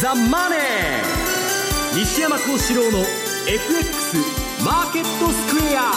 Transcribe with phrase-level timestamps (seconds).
[0.00, 2.98] ザ・マネー」西山幸四郎の
[3.48, 4.16] FX
[4.64, 5.92] マーケットスクエア。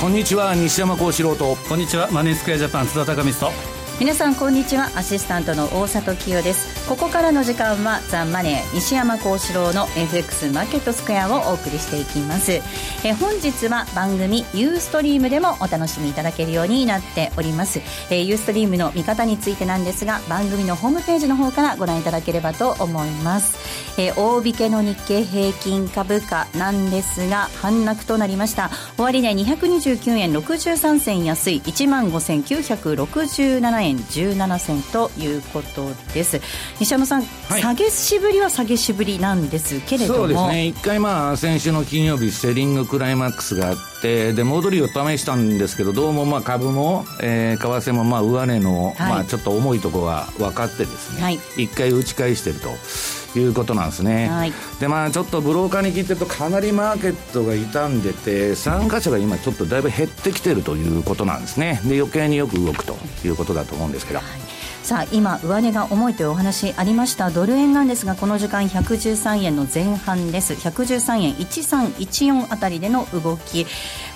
[0.00, 1.56] こんにちは西山幸四郎と。
[1.68, 3.58] こんにちはマネースクエアジャパン津田隆光と。
[3.98, 4.92] 皆さんこんにちは。
[4.94, 12.60] アシスタントの大里清ですここからの時間はザ・マネー西山幸四郎の FX マーケットスクエアをお送りしていきます。
[13.02, 17.80] え本日は番組ユーストリームでもお楽しみいただけるようになっております。
[18.10, 23.56] えユーストリームの見方についてなんですが番組のホームページの方からご覧いただければと思います。
[23.96, 28.70] え大引けの日経平均株価なんですが反落となりました。
[28.98, 36.42] 終値229円63銭安い1万5967円17銭ということです。
[36.80, 40.18] 西山さん、はい、下げしぶりは下げしぶりなんですけれども。
[40.20, 40.66] そうですね。
[40.66, 61.80] 一回まあ先週の金曜日セリングクライマックスがあってで戻りを試したんですけどどうもまあ株も、えー、為替もまあ上値の、はい、まあちょっと重いところが分かってですね、はい、一回打ち返してるということなんですね、はい、でまあちょっとブローカーに聞いてるとかなりマーケットが傷んでて参加者が今ちょっとだいぶ減ってきてるということなんですね。
[61.84, 64.53] で余計によく動くということだと思うんですけど、はい
[64.84, 67.30] さあ今上値が重いというお話ありました。
[67.30, 70.52] ドル円なんですがこの時間113円の前半です。
[70.52, 73.64] 113円1314あたりでの動き。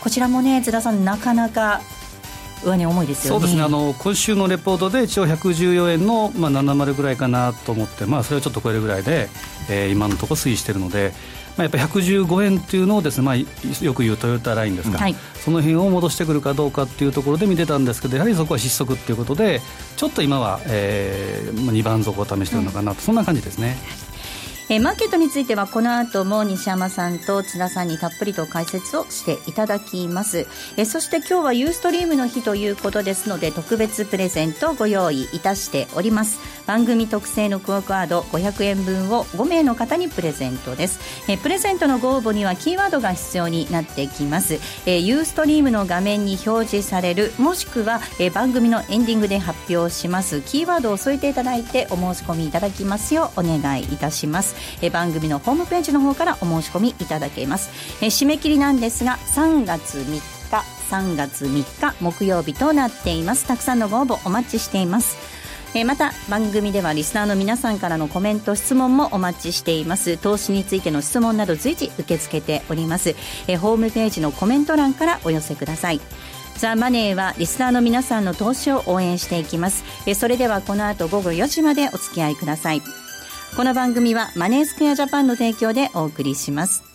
[0.02, 1.80] こちらもね津田さんなかなか
[2.66, 3.41] 上値重いですよね。
[3.41, 3.62] そうですね。
[3.62, 9.30] あの今週のレポートで一応114円の、まあ、70ぐらいかなと思って、まあ、それをちょっと超えるぐらいで、
[9.70, 11.14] えー、今のところ推移しているので、
[11.58, 19.60] まあ、やっぱり115円っていうのをですね、まあ、よく言うトヨタラインですが、はい、その辺を戻してくるかどうかっていうところで見てたんですけどやはりそこは失速っていうことで
[19.96, 23.76] ちょっと今は、えー、2番底を試してるのかなと、うん、そんな感じですね。
[24.70, 36.58] えー、マーケットについてはこの後も西山さんと津田さんにたっぷりと解説をしていただきます、えー、そして今日はユーストリームの日ということですので特別プレゼントをご用意いたしております。
[36.69, 50.42] 番組特製のクオカード500円分を5名の方にプレゼントです、えー、プレゼントのご応募にはキーワードが必要になってきます、え、ユーストリームの画面に表示されるもしくは、えー、番組のエンディングで発表します。
[50.42, 54.57] キーワードを添えていただいてお申し込みいただきますようお願いいたします。
[54.82, 57.70] え番組のホームページの方からお申し込みいただけます。
[58.02, 63.47] え締め切りなんですが3月3日3月3日木曜日となっています。
[63.47, 65.16] たくさんのご応募お待ちしています。
[65.74, 70.16] えまた番組ではリスナーの皆さんからのコメント質問もお待ちしています。
[70.16, 73.14] 投資についての質問など随時受け付けております。
[73.47, 76.00] えホームページのコメント欄からお寄せください。
[76.56, 79.84] ザ・マネーはリスナーの皆さんの投資を応援していきます。
[80.06, 82.82] えそれではこの後午後4時までお付き合いください。
[83.56, 86.88] この番組はマネースクエアジャパンの提供でお送りします。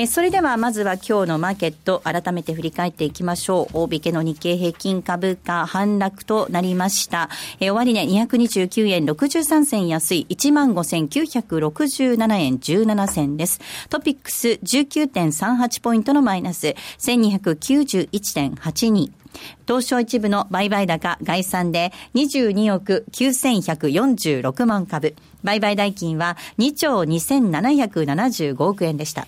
[0.00, 3.76] えそれではまずは今日のマーケット改めて振り返っていきましょう。
[3.76, 7.30] 大引けの日経平均株価反落となりました。
[7.58, 13.60] え終値229円63銭安い15,967円17銭です。
[13.90, 19.17] トピックス19.38ポイントのマイナス1291.82。
[19.66, 25.14] 東証一部の売買高概算で22億9146万株。
[25.44, 29.26] 売買代金は2兆2775億円でした。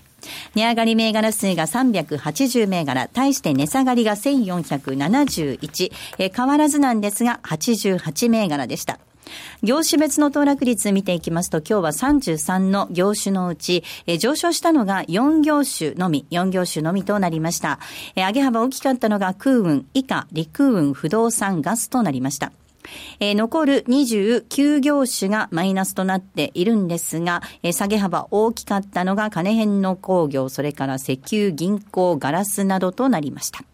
[0.54, 8.98] 値上がり銘柄数が380銘柄、対して値下がりが1471、え変わらずなんですが88銘柄でした。
[9.62, 17.78] 業種別の騰落率見ていきますと、今日は33の業種のうち、え上昇したのが4業種のみ、4業種のみとなりました。
[18.16, 22.52] え上げ幅大きかったのが空運、以下、陸運、不動産、ガスとなりました。
[23.20, 33.64] えー、残る29業種がマイナスとなっているんですが、えー、下げ幅大きかったのが金編の工業、それから石油、銀行、ガラスなどとなりました。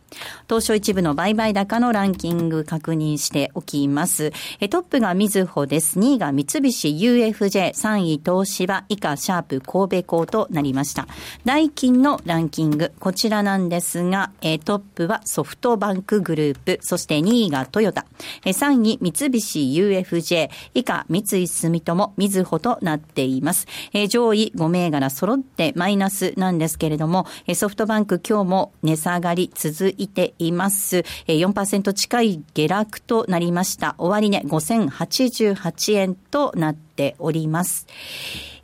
[0.48, 4.32] 東証一部の売買高のランキング確認しておきます。
[4.70, 5.98] トップがみずほです。
[5.98, 11.06] 2位が三菱 UFJ、3位東芝、以下シャープ神戸港となりました。
[11.44, 14.30] 代金のランキング、こちらなんですが、
[14.64, 18.06] トップはソフトバンクグループ、そして2位がトヨタ、
[18.44, 23.66] 3位三菱 UFJ、以下三井住友、みずほとなっています。
[24.08, 31.04] 上位5銘柄揃ってマイナスなんですけれども、ソフトバンク今日も値下がり続いています。
[31.26, 33.94] 4%近い下落となりました。
[33.98, 36.85] 終値5088円となって
[37.18, 37.86] おります。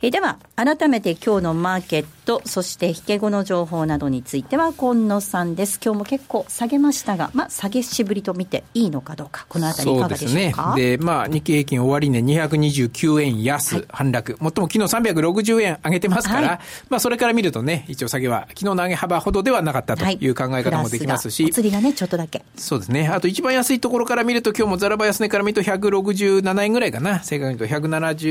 [0.05, 5.79] えでは、改めて今日のマーケット、そして引け後の情報などについては、今野さんです。
[5.81, 10.63] 今日も結構下げましたが、まあ、下げしぶりと見ていいのかどうか、このあたりいかがでしょうか？
[10.71, 10.97] そうですね。
[10.97, 14.35] で、まあ、日経平均終値229円安、はい、反落。
[14.41, 16.59] もっとも昨日360円上げてますから、はい、
[16.89, 21.43] まあ、それから見るとね、一応下げは、昨日の上げ幅ほどではなかったという考え方もできますし。
[21.43, 22.43] はい、釣りがね、ちょっとだけ。
[22.57, 23.07] そうですね。
[23.07, 27.23] あと一番安いところから見ると、今日もザラバ安値から見ると167円ぐらいかな。
[27.23, 27.75] 正確に言うと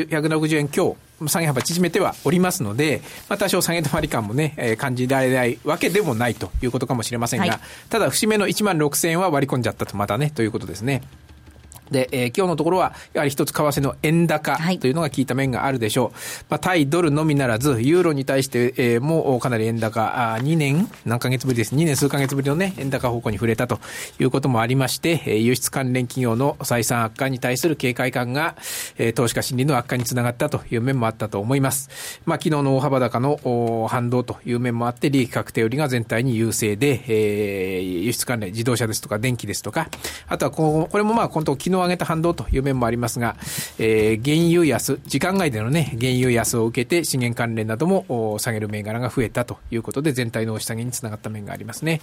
[0.00, 0.96] 160円強、
[1.26, 11.02] 下げ幅縮めてはおりますので、まあ、多少下げ止まり感もね、えー、感じられないわけでもないということかもしれませんが、はい、ただ、節目の1万6000円は割り込んじゃったと、またね、ということですね。
[11.92, 16.04] で、えー、今日のところは、やはり一つ為替の円高というのが効いた面があるでしょう。
[16.06, 16.14] はい、
[16.50, 21.74] まあ、対ドルのみならず、ユーロに対して、えー、もうかなり円高、あ2年、何ヶ月ぶりです。
[21.74, 23.78] 2年数ヶ月ぶりのね、円高方向に触れたと
[24.18, 28.56] いうこともありまして、えー、輸出関連企業の採算悪化に対する警戒感が、
[28.98, 31.90] えー、投資家心理の悪化につながったという面もあったと思います。
[32.24, 39.88] まあ、昨日の大幅高の反動という面もあって、利益確定売りが全体に優勢で、えー、輸出関連、自動車ですとか電気ですとか、
[40.28, 43.36] あとはここれもまあ、今度昨日上げた反動という面もありますが、
[43.78, 52.00] えー、原油安、時間外でのね、原油安を受けて資源関連なども下げる銘柄が増えたということで、全体の押し下げにつながった面がありますね。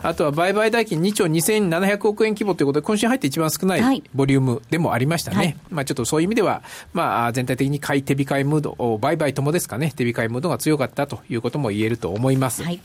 [0.00, 5.36] あとは売買代金2兆2700億円規模ということで、今週入って一番少ないボリュームでもありましたね。
[5.36, 12.62] はい、まあちょっとそういう意味では、まあ全体的に買い手控えムード、売買ともですかね、手控えムードが強かったということも言えると思います。
[12.62, 12.80] はい、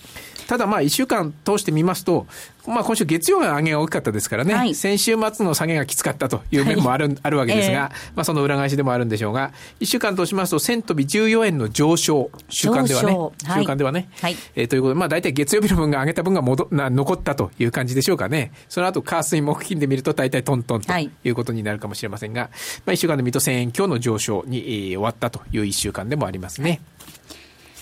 [0.47, 2.27] ただまあ1週間通してみますと、
[2.65, 13.17] まあ今週月曜の上げが大きかったですからね、はい、先週末の下げがきつかったという面もある,、あるわけですが、えー、まあその裏返しでもあるんでしょうが、1週間としますと、1000飛び14円の上昇、週間ではね、
[13.55, 18.51] 週間ではね、はい、えー、ということで、まあ大体月曜日の分が上げた分が戻な残ったという感じでしょうかね。
[18.69, 21.33] その後、火水木金で見ると大体トントンとい。
[21.33, 22.49] うことになるかもしれませんが、はい、
[22.85, 26.81] まあ1週間で見ると1000円強の上昇に、えー、終わったという1週間でもありますね。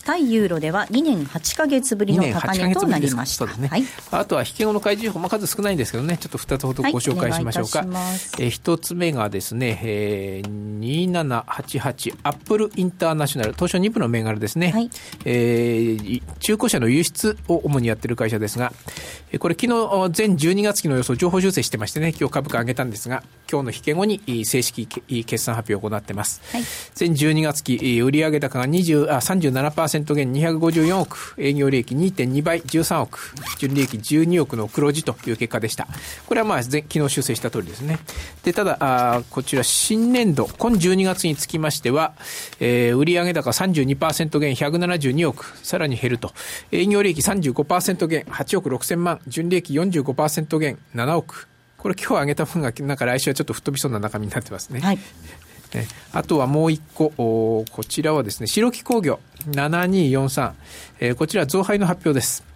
[0.01, 3.45] 対ユーロでは2年8か月ぶりの高値となりました。
[3.45, 3.67] ね。
[3.67, 7.79] はい、あとは引け後の開示情報、まあ、数少ないんですけどね、ちょっと2つほどご紹介しましょうか。
[7.79, 14.89] はい、え1つ目がですね、えー、2788アップルインターナショナル、東証2部の銘柄ですね、はい、
[15.25, 18.73] えー、中古車の輸出を主にやってる会社ですが、
[19.39, 26.41] これ昨日全12月期の予想情報修正してましてね、今日株価上げたんですが、今日の引け後に正式決算発表を行ってます。
[26.51, 26.63] はい、
[26.95, 35.87] 全12月期売上高が20あ37%減254億、営業利益2.2倍13億、純利益12億の黒字という結果でした。
[36.27, 37.99] これはまあ昨日修正した通りですね。
[38.43, 42.13] で、ただ、あこちら新年度、今12月につきましては、
[42.59, 46.33] えー、売上高32%減172億、さらに減ると。
[46.71, 51.47] 営業利益35%減8億6000万、純利益45%減7億。
[51.77, 54.81] これ今日上げた分が、なんか来週はちょっと吹っ飛びそうな中身になってますね。
[54.81, 54.99] はい。
[56.11, 59.19] あとはもう一個、こちらはですね、白木工業
[59.49, 60.53] 7243、
[60.99, 62.51] えー、こちら増配の発表です。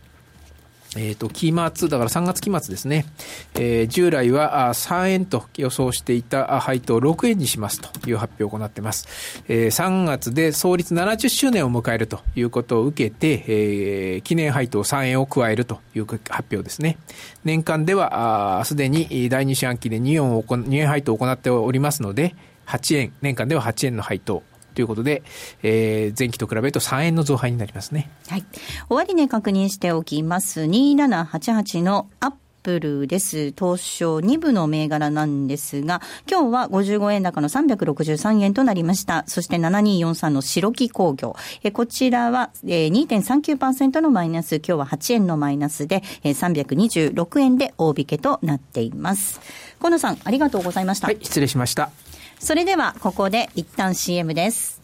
[0.98, 3.06] えっ、ー、と、期末、だから3月期末ですね。
[3.56, 9.44] えー、従来は3円と予想していた配当を6円にしますという発表を行っています。
[9.48, 16.98] えー、3月で創立70周年を迎えるということを受けて、えー、記念配当3円を加えるという発表ですね。
[17.44, 22.36] 年間では、すでに第2四半期で2円を2円配当を行っておりますので、
[22.68, 24.44] 8円、年間では8円の配当。
[24.76, 25.24] ということで、
[25.64, 28.12] えー、前期と比べると3円の増配になりますね。
[28.28, 28.46] はい。
[28.90, 30.62] 終値確認しておきます。
[30.62, 32.34] 2788のアッ
[32.66, 33.54] プルです。
[33.58, 39.24] 東証2部の銘柄なんですが、今日は55円高の363円となりました。
[39.28, 41.36] そして7243の白木工業。
[41.64, 49.40] えこちらは、えー、2.39%のマイナス、今日は8円のマイナスで、えー、326円で大引けとなっています。
[49.80, 51.08] 河野さん、ありがとうございました。
[51.08, 51.92] はい、失礼しました。
[52.40, 54.82] それではここで一旦 CM です。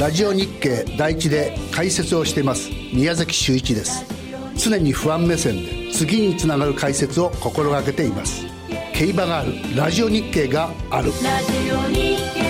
[0.00, 2.68] ラジオ日経第一で解説をしています。
[2.92, 4.04] 宮崎修一です。
[4.56, 8.44] 常に不安目線で次につながる解説を心がけています。
[8.92, 9.52] 競馬がある。
[9.76, 11.08] ラジオ日経がある。
[11.22, 12.40] ラジオ日経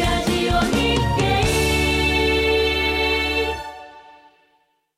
[0.00, 1.28] ラジオ日経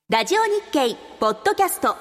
[0.08, 1.96] ラジオ日経ポッドキャスト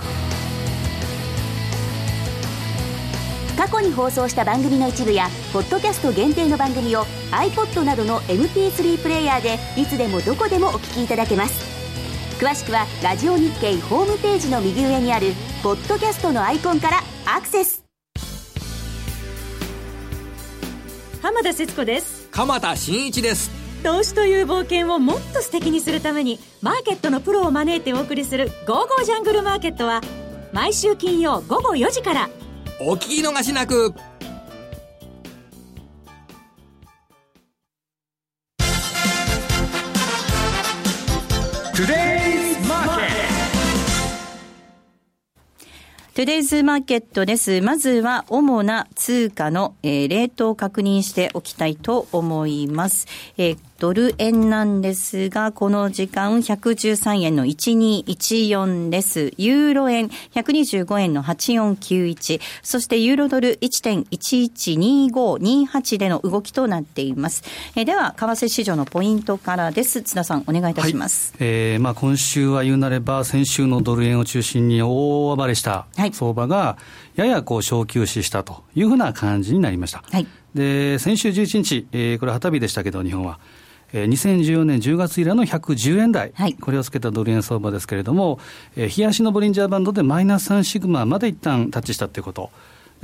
[3.59, 11.59] 過去に放送した番組の一部やポッドキャスト限定の番組を iPod などの MP3 プレイヤーでいつでもどこでもお聞きいただけます。
[12.39, 17.83] 詳しくはラジオ日経ホームページの右上にあるポッドキャストのアイコンからアクセス。
[21.21, 22.29] 浜田節子です。
[22.31, 23.51] 鎌田新一です。
[23.83, 29.99] 投資という冒険をもっと素敵にするためにマーケットのプロを招いてお送りする「ゴーゴージャングルマーケット」は
[30.53, 32.29] 毎週金曜午後4時から
[32.81, 33.93] 「お聞き逃しなく
[46.19, 47.61] トゥデイズマーケットです。
[47.61, 53.07] まずは主な通貨の、えー、レートを確認しておきたいと思います。
[53.37, 59.31] えードル円なんですが、この時間113円の1214です。
[59.37, 62.41] ユーロ円125円の8491。
[62.61, 67.43] そしてユーロドル1.112528での動きとなっています。
[67.77, 70.01] えでは、為替市場のポイントからです。
[70.01, 71.31] 津田さん、お願いいたします。
[71.39, 76.77] はい、えー、まあ今週は言うなれば、先週のドル円を中心に大暴れした相場が、
[77.15, 80.03] ややこう小休止したというふうな感じになりました。
[80.11, 83.39] はい、で、先週11日、えー、これ、旗日でしたけど、日本は。
[83.93, 88.39] えー、2014年10月以来の110円台、はい、これをつけたドル円相場ですけれども、
[88.75, 92.51] えー、冷やしのボリンジャーバンドでマイナス3シグマまで一旦タッチしたということ。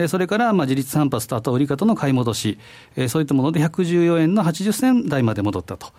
[0.09, 2.59] それから、まあ、自立反発とあと売り方の買い戻し、
[2.97, 5.93] えー、そういったもので114円の80銭台まで戻ったと。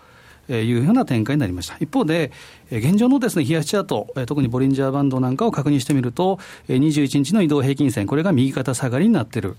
[0.49, 1.75] いうような展開になりました。
[1.79, 2.31] 一方で、
[2.71, 6.39] 現状のですね、冷やしチャート、特にボリンジャーバンドなんかを確認してみると、
[6.69, 9.57] 21日の移動平均線、これが右肩下がりになっている。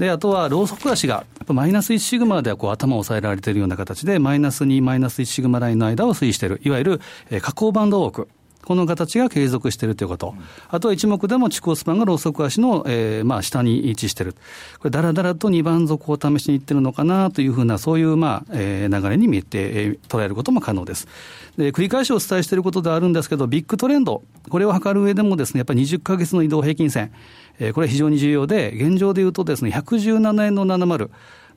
[0.00, 8.28] で、あとは、ローソク足が、マイナス1シグマではこう頭を押さえられているような形で、マイナス2、マイナス1シグマラインの間を推移している、いわゆる、え下降バンドウォーク。
[8.64, 10.34] この形が継続しているということ。
[10.68, 14.34] あとは一目でも地高スパンがローソク足の、えー、まあ下に位置している。
[14.78, 21.08] これ、だらだらと2番底を試しにいってるのかなというふうな、そういう、まあ、えー、流れに見えて、えー、捉えることも可能です。
[21.58, 27.12] で、繰り返しお伝えしていることではあるんですけど、ビッグトレンド、これを測る上でもですね、やっぱり20ヶ月の移動平均線、
[27.60, 31.10] えー、これ非常に重要で、現状でいうとですね、117円の70、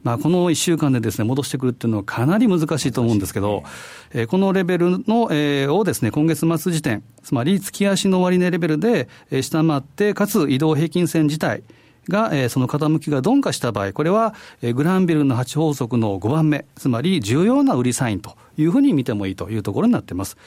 [0.03, 3.63] まあ、この1週間でですね、戻してくるっていうのはかなり難しいと思うんですけど、
[4.11, 11.63] えー、このレベルの、えー、をですね、今月末時点、つまり月足の終値レベルで、えー、下回って、かつ移動平均線自体、
[12.09, 20.37] が、えー、その傾きが鈍化した場合、これは、えー、グランビルの8法則の5番目、つまり重要な売りサインというふうに見てもいいというところになっています。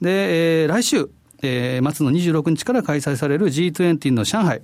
[0.00, 1.10] で、えー、来週、
[1.42, 4.60] えー、末の26日から開催される G20 の上海、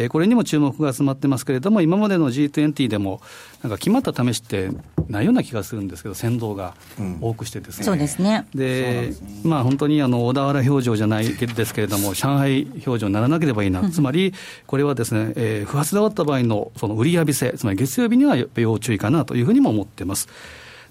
[0.00, 3.20] えこれにも注目が集まってますけれども、今までの G20 でも、
[3.62, 4.70] なんか決まった試しって
[5.08, 6.74] ないような気がするんですけど、先導が
[7.20, 7.84] 多くしてですね。
[7.84, 8.46] そうですね。
[8.54, 9.12] で、
[9.42, 14.32] まあ本当にあの小田原表情じゃないですけれども、上海表情にならなければいいな、つまり
[14.68, 20.28] これはですね、えー、不発で終わった場合のその売り浴びせ、つまり月曜日には要注意かなというふうにも思ってます。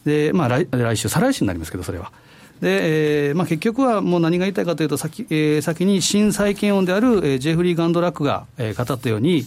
[0.04, 2.12] で、まあ来来週、再来週になりますけど、それは。
[2.62, 9.46] で、えーまあ、結局はもう何が言いたいかというと、先,、えー、先に新債権王である、えー、ジェフリー・ガンドラックが、えー、語ったように、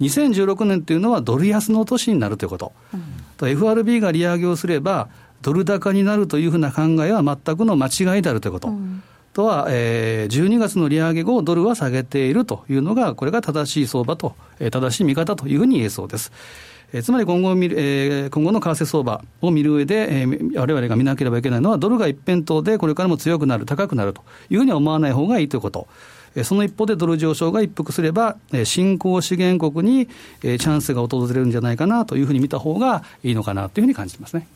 [0.00, 3.02] 2016年というのはドル安の年になるということ、うん、
[3.36, 5.08] と FRB が利上げをすれば、
[5.42, 8.68] ドル高になるというふうな考えは全くの間違いであるということ。
[8.68, 9.02] うん
[9.34, 16.32] とは、えー、12月の利上げ後、ドルは下げているというのが、これが正しい相場と、えー、正しい見方というふうに言えそうです。
[16.94, 25.88] えー、つまり今後見る、えー、今後の為替相場を見る上で、えー、我々が見なければいけないのは、ドルが一辺倒でこれからも強くなる、高くなるというふうには思わない方がいいということ。
[26.42, 34.46] その一方でドル上昇が一服すれば、新興資源国にチャンスが訪れるんじゃないかなというふうに見た方がいいのかなというふうに感じてますね。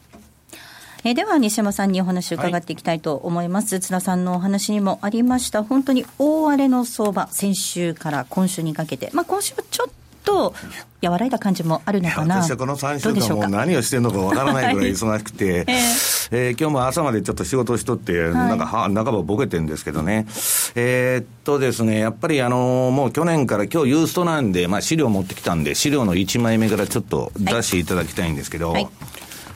[1.04, 9.92] えでは西山さんにお話を伺っていきたいと思います、はい、津田さんのお話にもありました本当に大荒れの相場先週から今週にかけて、まあ、今週はちょっ
[10.28, 10.54] と
[11.02, 20.26] 和らいだ感じもあるのかな私はこの3週間も何をしてるのかわからないぐらい忙しくて、 えー、えー、今日も朝までちょっと仕事しとって、はい、なんか半ばボケてるんですけどね、
[20.74, 28.82] えー、っとですね、やっぱりあのー、もう去年から今日ユーストなんで、まあ、資料持ってきたんで、資料の1枚目からちょっと出していただきたいんですけど、はい。
[28.84, 28.92] はい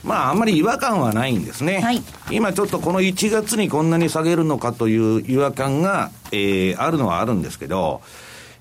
[0.05, 2.03] まあ、あんまり違和感はないんですね、はい、
[2.33, 8.03] 今ちょっとこの1月にこんなに下げるのかという違和感が、えー、あるのはあるんですけど、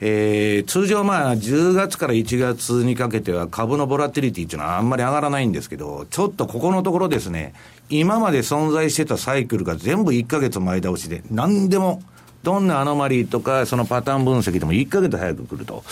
[0.03, 7.53] えー、通常まあ10月から1月にかけては株のボラティリティっていうのはあんまり上がらないんですけど、ちょっとここのところですね、
[7.89, 12.01] 今まで存在してたサイクルが全部1ヶ月前倒しで、何でも、
[12.43, 15.83] どんなアノマリーとか、そのパターン分析でも1ヶ月早く来ると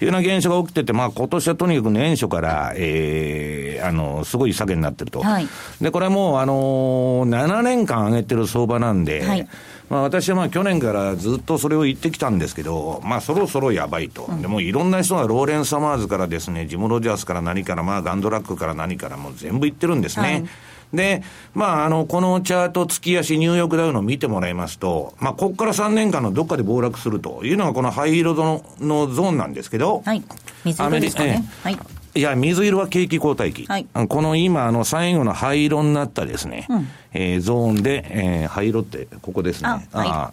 [0.00, 5.20] いうような現象が起きてて、まあ今年はとにかく年初から、ええー、あの、すごい下げになってると。
[5.20, 5.46] はい、
[5.82, 9.48] で、これもう、あのー、7年間上げてる相場なんで、はい
[9.88, 20.26] まあ、私はまあ去年からずっとそれを言ってきたんですけど、まあ、そろそろやばいと、うん、でもいろんな人がローレン・サマーズからですね、ジム・ロジャースから何から、まあ、ガンドラックから何から、もう全部言ってるんですね。
[20.26, 20.44] はい
[20.92, 21.22] で、
[21.54, 30.22] まあ、あの、このチャート、月足、ニューヨークダウの見てもらいますと、まあ、ここから3年間のどっかで暴落するというのが、この灰色ののゾーンなんですけど、はい。
[30.64, 31.44] 水色ですかね。
[31.62, 31.78] はい。
[32.14, 33.66] いや、水色は景気後退期。
[33.66, 39.68] はい、この今、あの、最後の灰色になったですね、うん、えー、ゾーンで、えー、灰色って、ここですね。
[39.68, 40.30] あ、はい、あ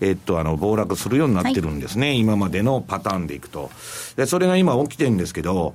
[0.00, 2.08] えー、っと、あの、暴落するようになってるんですね。
[2.08, 3.70] はい、今までのパターンでいくと。
[4.16, 5.74] で、それが今起きてるんですけど、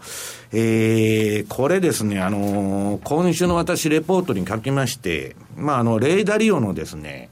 [0.54, 7.30] えー、これですね、あのー、今週の私、レポートに書きまして、まあ、あの、レーダリオのですね、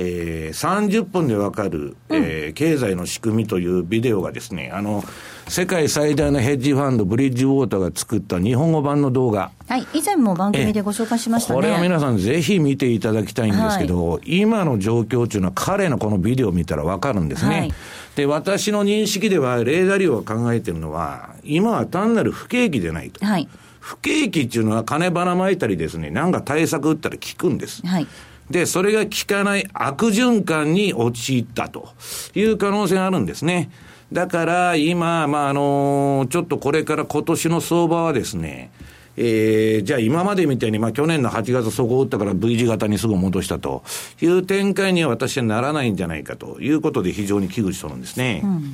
[0.00, 5.04] ええー、30分でわかる、えー、経済の仕組みというビデオがですね、あの、
[5.48, 9.50] 世界最大のヘッジファンド、ブリッジウォーターが作った日本語版の動画。
[9.68, 11.56] はい、以前も番組でご紹介しましたね。
[11.56, 17.58] これを皆さんぜひ見ていただきたいんですけど、はい、今の状況というのは彼のこのビデオを見たらわかるんですね。
[17.58, 17.72] はい、
[18.16, 23.24] で、私の認識では、レーダー量が考えてるのは、今は単なる不景気でないと。
[23.26, 23.48] はい、
[23.80, 27.84] 不景気っていうのは金ばらまいたりですね、なんか対策打ったら効くんです。
[27.86, 28.06] はい
[28.50, 31.88] で、それが効かない悪循環に陥ったと
[32.34, 33.70] いう可能性があるんですね。
[34.12, 38.72] だから今、まあ、あの、ちょっとこれから今年の相場はですね、
[39.16, 43.82] えー、じゃあ今までみたいに、まあ去年の8月そこを打ったから V 字型にすぐ戻したと
[44.20, 48.40] いう展開には私はならないんじゃないかということで非常に危惧しとるんですね。
[48.42, 48.72] うん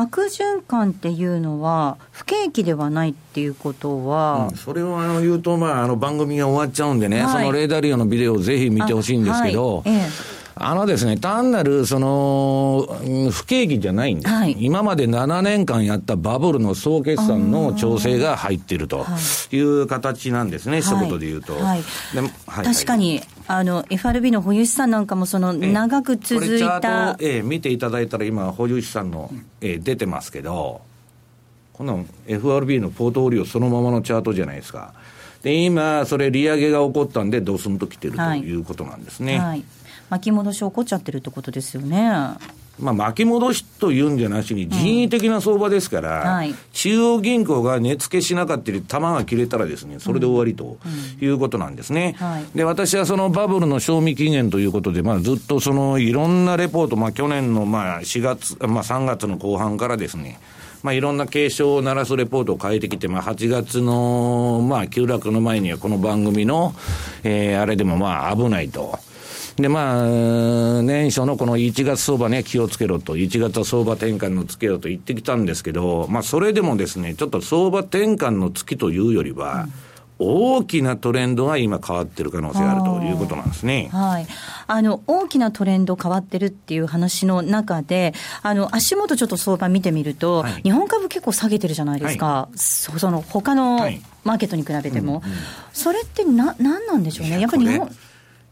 [0.00, 9.90] 悪循環っていうのは、不景気ではないっていうことは、うん、それをあの言うと、まあ、あの番組が終わっちゃうんでね、はい、そのレーダーリオのビデオをぜひ見てほしいんですけど、はい。
[9.90, 12.88] ええあのですね、単なる、その、
[13.30, 19.06] 不景気じゃないんです、はい、今まで7年間やったバブルの総決算の調整が入っていると
[19.52, 21.54] いう形なんですね、一言で言うと。
[21.54, 21.82] はい
[22.46, 27.16] 確かに、あの、FRB の保有資産なんかも、その、長く続いた。
[27.20, 30.80] ええ、ええ、見ていただいたら、今、保有資産の、ええ、出てますけど、
[31.72, 34.92] この FRB のポートフォリオそのままのチャートじゃないですか。
[35.42, 39.38] で、今、それ利上げが起こったんで、ドスンと来てるということなんですね。
[39.38, 39.64] はい、はい
[40.10, 42.10] 巻き戻し起こっちゃってるってことですよね。
[42.80, 50.78] まあ、巻き戻しというんじゃなしに、人為的な相場ですから、うんはい、中央銀行が値付けしなかったり、玉が切れたらですね、それで終わりと
[51.20, 52.16] いうことなんですね。
[52.20, 60.38] うんうんはい、で、私はそのバブルの賞味期限ということで、まあ、ずっとそのいろんなレポート、まあ、去年のまあ4月、まあ、3月の後半からですね、
[60.84, 66.74] まあ、いろんな警鐘を鳴らすレポートを変えてきて、まあ、8月の、まあ、急落の前にはこの番組の、
[67.24, 68.98] えー、あれでもまあ、危ないと。
[69.62, 79.72] で、まあ、年初のこの1月相場ね、気をつけろと、1月は相場転換のつけようと言ってきたんですけど、まあ、それでもですね、ちょっと相場転換の月というよりは、うん
[80.18, 83.88] 大きなトレンドが今変わってる可能性があるということなんですね。
[83.92, 84.26] はい。
[84.66, 92.26] あの、大きなトレンド変わってるっていう話の中で、あの、足元ちょっと相場見てみると、はい、日本株結構下げてるじゃないですか。
[92.26, 93.88] はい、そその、他の
[94.24, 95.22] マーケットに比べても。
[95.24, 95.36] うんうん、
[95.72, 97.40] それってな、なんなんでしょうね。
[97.40, 97.88] やっぱり日本、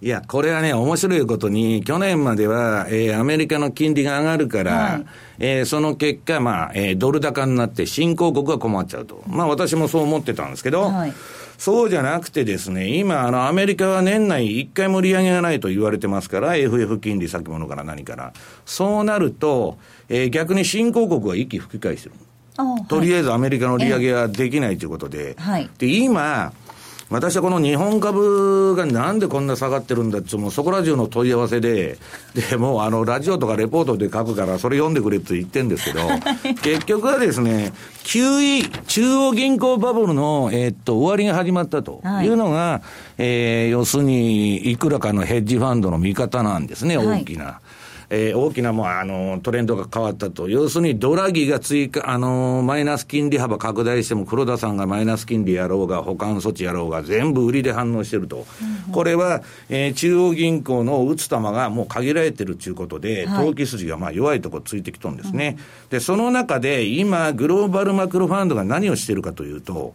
[0.03, 5.07] いや、これはね、面白いことに、去年までは、えー、アメリカの金利が上がるから、はい、
[5.39, 9.23] えー、その結果、まあ、えー、ドル高になって新興国が困っちゃうと。
[9.27, 11.15] まあ、私もそう思ってたんですけど、はい、
[11.57, 18.35] そうじゃなくてですね、今、あの、アメリカは年内一回も利上げがないと言われてますから、FF 金利先物から何から。
[18.67, 19.79] そうなると、
[20.11, 22.15] えー、逆に新興国は息吹き返してる。
[22.89, 26.53] とりあえずアメリカの利上げはできないということで、はい、で、今、
[27.09, 31.99] 私はこの日本株がなんでこんな下がってるんだって、もうそこら中の問い合わせで、
[32.35, 36.01] で、もうあの、ラジオとかレポートで書くから、それ読んでくれって言ってんですけど、
[36.63, 42.83] 結局はですね、QE、中央銀行バブルの、えー、っと、終わりが始まったというのが、はい、
[43.19, 47.45] えー、要するに、いくらかのヘッジファンドの見方なんですね、大きな。
[47.45, 47.66] はい
[48.09, 50.49] えー、大きなもうあのトレンドが変わったと。
[50.49, 58.47] 要するにドラギが追加、あのマイナス金利幅拡大しても黒田さんがマイナス金利やろうが保管措置やろうが全部売りで反応してると。
[58.89, 65.57] うん、これは、えー、中央銀行の打つ球がもう限られてるということで、投機筋がまあ弱いところついてきとんですね。
[65.85, 69.95] うん、で、その中で今グローバルマクロファンドが何をしてるかというと、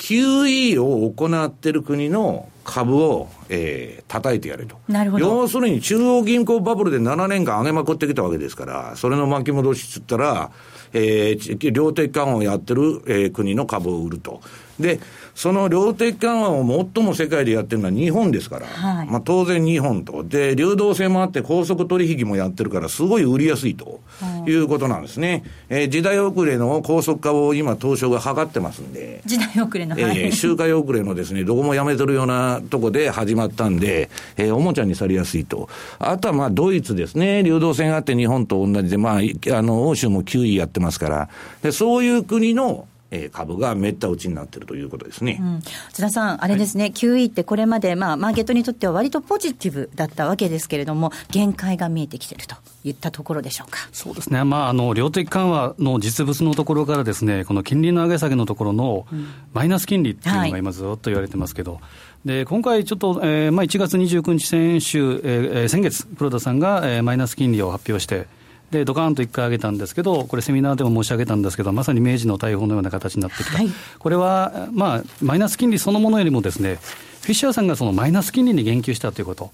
[0.00, 4.76] QE を行ってる国の株を、えー、叩いてやれと。
[4.88, 5.26] なるほど。
[5.26, 10.50] 要するに中央銀行バブルで7年間上げまくってきたわけですから、それの巻き戻しっつったら、
[10.94, 14.40] えー、量的緩和をやってる、えー、国の株を売ると。
[14.78, 15.00] で、
[15.34, 20.24] その量的緩和を最も世界でやってるのは日本ですから、はい、まあ当然日本と。
[20.24, 24.00] で、流動性もあって高速取引もやってるから、すごい売りやすいと
[24.46, 25.44] いうことなんですね。
[25.68, 29.22] えー、時代遅れの高速化を今、東証が図ってますんで。
[29.24, 35.68] 時代遅れの、えー、周回遅れのですね、どこもやめてるようなとこで始まったんで、えー、おもちゃにされやすいと。
[35.98, 39.20] あとはまあドイツですね、流動性があって日本と同じで、まあ、
[39.56, 41.28] あの、欧州も9位やってますから、
[41.62, 45.60] で、そういう国のえー、株がめった打ちになっているということですね、うん、
[45.92, 53.88] 津田さん、あれですね、はい、QE ってこれまで、まあ、マーケットにとっては割とポジティブだったわけですけれども、限界が見えてきているといったところでしょうか。
[53.92, 59.06] そうですね、まあ、あの量的緩和の実物のところからですね、この金利の上げ下げのところの
[59.52, 61.74] マイナス金利っていうのが今、ずっと言われてますけど。
[61.74, 61.80] はい
[62.24, 68.26] で今回、ちょっと、えーまあ、1月29日先週、えー、先月、黒田さんが、えー、マイナス金利を発表して、
[68.70, 76.78] でドカーンと1回上げたんですけど、これ、セミナーでも申し上げたんですけど、まさに明治の大砲のような形になってきた、はい、これは、まあ、マイナス金利そのものよりもですね、
[77.22, 79.50] フィッシャーさんがそのマイナス金利に言及したということ。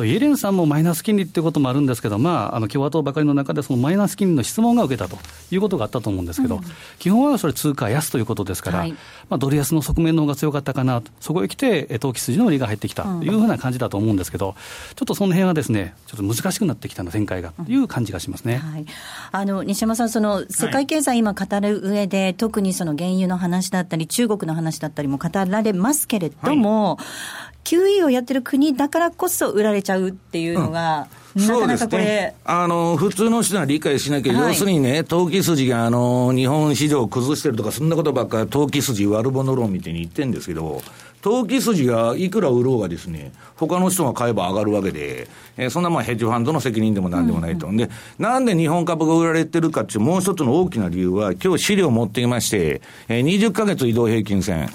[0.00, 5.18] とイエレンさんもマイナス金利っていうこともあるんですけど、まあ、あの共和党ばかりの中で、そのマイナス金利の質問が受けたと
[5.50, 6.62] いうことがあったと思うんですけど、うん、
[6.98, 8.92] 基本はそれ、通貨安ということですから、はい、
[9.28, 13.02] まあ、ドル安の側面の方が強かったかな、そこへ来て、投機筋の売りが入ってきた。
[13.02, 14.54] というふうな感じだと思うんですけど、
[14.96, 18.86] ちょっとその辺はですね、ちょっと難しくなってきたの、展開がという感じがしますね、はい、
[19.32, 32.34] あの西山さん、その世界経済、今語る上で、はい、特にその原油の話だったり、中国の話だったりも語られますけれども、はい、QE をやってる国だからこそ売られちゃうっていうのが、うん、そうですね。
[32.44, 40.82] あの、普通の人は理解しなきゃ、はい、要するにね、投機筋が、あの、日本市場を崩してるとか、そんなことばっかり、投機筋悪者論みたいに言ってるんですけど、
[41.22, 47.66] 投機筋がいくら売ろうがですね、他の人が買えば上がるわけで、えー、そんなまあヘッジファンドの責任でもなんでもないと。
[47.66, 54.70] うんうん、で、なんで日本株が売られてるかっていうもう一つの大きな理由は、今日資料を持ってきまして、えー、20ヶ月移動平均線。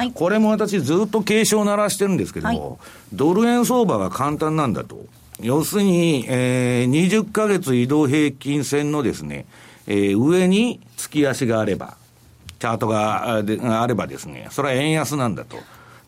[0.00, 2.60] はい、これも私ずっと警鐘を鳴らしてるんですけど、はい、
[3.12, 5.04] ドル円相場が簡単なんだと。
[5.42, 9.44] 要するに、えー、20ヶ月移動平均線のですね、
[9.86, 11.98] えー、上に月足があれば、
[12.58, 13.42] チャートが
[13.82, 15.58] あればですね、それは円安なんだと。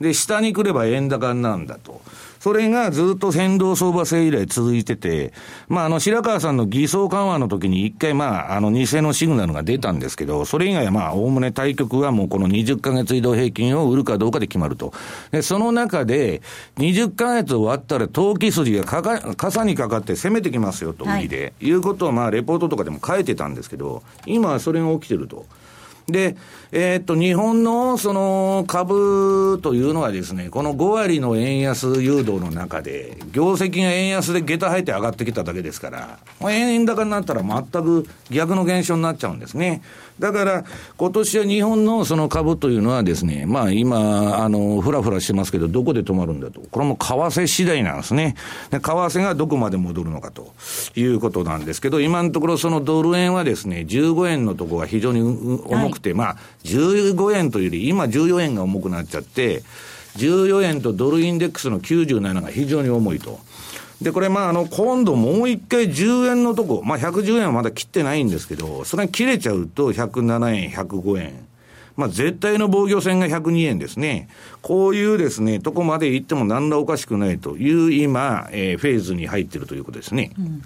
[0.00, 2.00] で、下に来れば円高なんだと。
[2.42, 5.32] それがずっと変動相場制以来続いてて、
[5.68, 14.92] まあ、あの、白川さんの偽装緩和の時に一回、まあ、あの、偽のシグナルが出たんですけど、それ以外はまあ、おおむね対局はもうこの20ヶ月移動平均を売るかどうかで決まると。
[15.30, 16.42] で、その中で、
[16.78, 25.46] 20ヶ月終わったら投機筋がかか、傘にかかって攻めてきますよと、売りで、はい、いうことをまあ、レポートとかでも書いてたんですけど、今はそれが起きてると。
[26.08, 26.36] で、
[26.74, 36.18] えー、っと、日本のその株というのはですね、この5割の円安誘導の中で、業績が円安で下駄入って上がってきただけですから、
[36.50, 39.82] 円高になったら全く逆の現象になっちゃうんですね。
[40.18, 40.64] だから、
[40.96, 46.62] 今年は日本のその株というのはですね、まあ今、あの、ふらふらしてますけど、どこで止まるんだと。
[46.70, 48.34] これも為替次第なんですね。
[48.70, 50.54] で、為替がどこまで戻るのかと
[50.94, 59.62] いうことなんですけど、今のところそのドル円はですね、15円のところが非常に重くて、はい、まあ、15円というより、今14円が重くなっちゃって、
[60.16, 63.40] 14円とドルインデックスの97が非常に重いと。
[64.02, 71.46] で、これ、まあ、あの、今度もう一回10円のとこ、まあ、110円はまだ切ってないんですけど、それが切れちゃうと107円、105円。
[71.96, 74.28] まあ、絶対の防御線が102円ですね。
[74.62, 80.32] こういうですね、とこまで行っても何らおかしくないという今、えー、フェーズに入っているということですね。
[80.38, 80.62] うん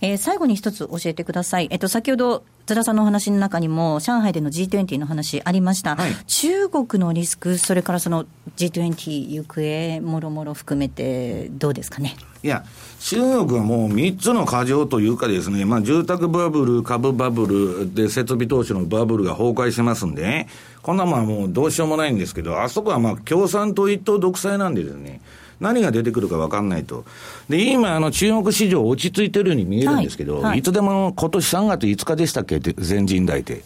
[0.00, 1.68] えー、最後に一つ教えてください。
[1.70, 5.96] えっと、先ほど、津田さんのお話の中にも、上海での G20 の話ありました。
[5.96, 8.26] はい、中国のリスク、それからその
[8.58, 12.14] G20 行方、もろもろ含めて、どうですかね？
[12.42, 12.66] いや、
[13.00, 20.48] 中国はもう3つの過剰というかですね、まあ、住宅バブル、株バブルで設備投資のバブルが崩壊してますんで、ね、
[20.82, 25.22] こんなまあもうどうしようもないんですけど、あそこはまあ共産党一党独裁なんでですね、
[25.60, 27.04] 何が出てくるか分かんないと。
[27.48, 32.58] で、今、あの、中国市場落ち着いてるように見えるんですけど、はいはい、いつでも今年3月5日でしたっけ？
[32.60, 33.62] 全人代って。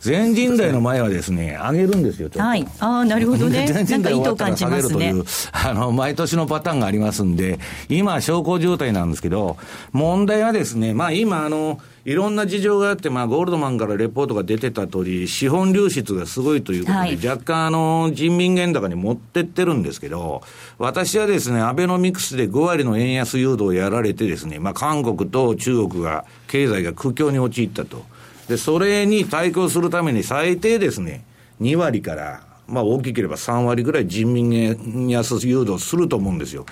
[0.00, 2.66] 全人代の前はですね、上げるんですよ、はい。
[2.80, 3.66] ああ、なるほどね。
[3.70, 9.56] 全人代終わったら下げるという、あの、毎年のパターンがありますんで、今、小康状態なんですけど、
[9.92, 20.42] 問題はですね、まあ今、あの、いろんな事情があって、まあ、ゴールドマンからレポートが出てた通り、資本流出がすごいということで、はい、若干、あの、人民元高に持ってってるんですけど、
[20.78, 28.04] 私はですね、アベノミクスで5割の円安誘導をやられてですね、まあ、韓国と中国が、経済が苦境に陥ったと。
[28.48, 31.24] で、それに対抗するために最低ですね、
[31.60, 36.66] 2割から、まあ大きければ3割ぐらい人民元安誘導すると思うんですよ。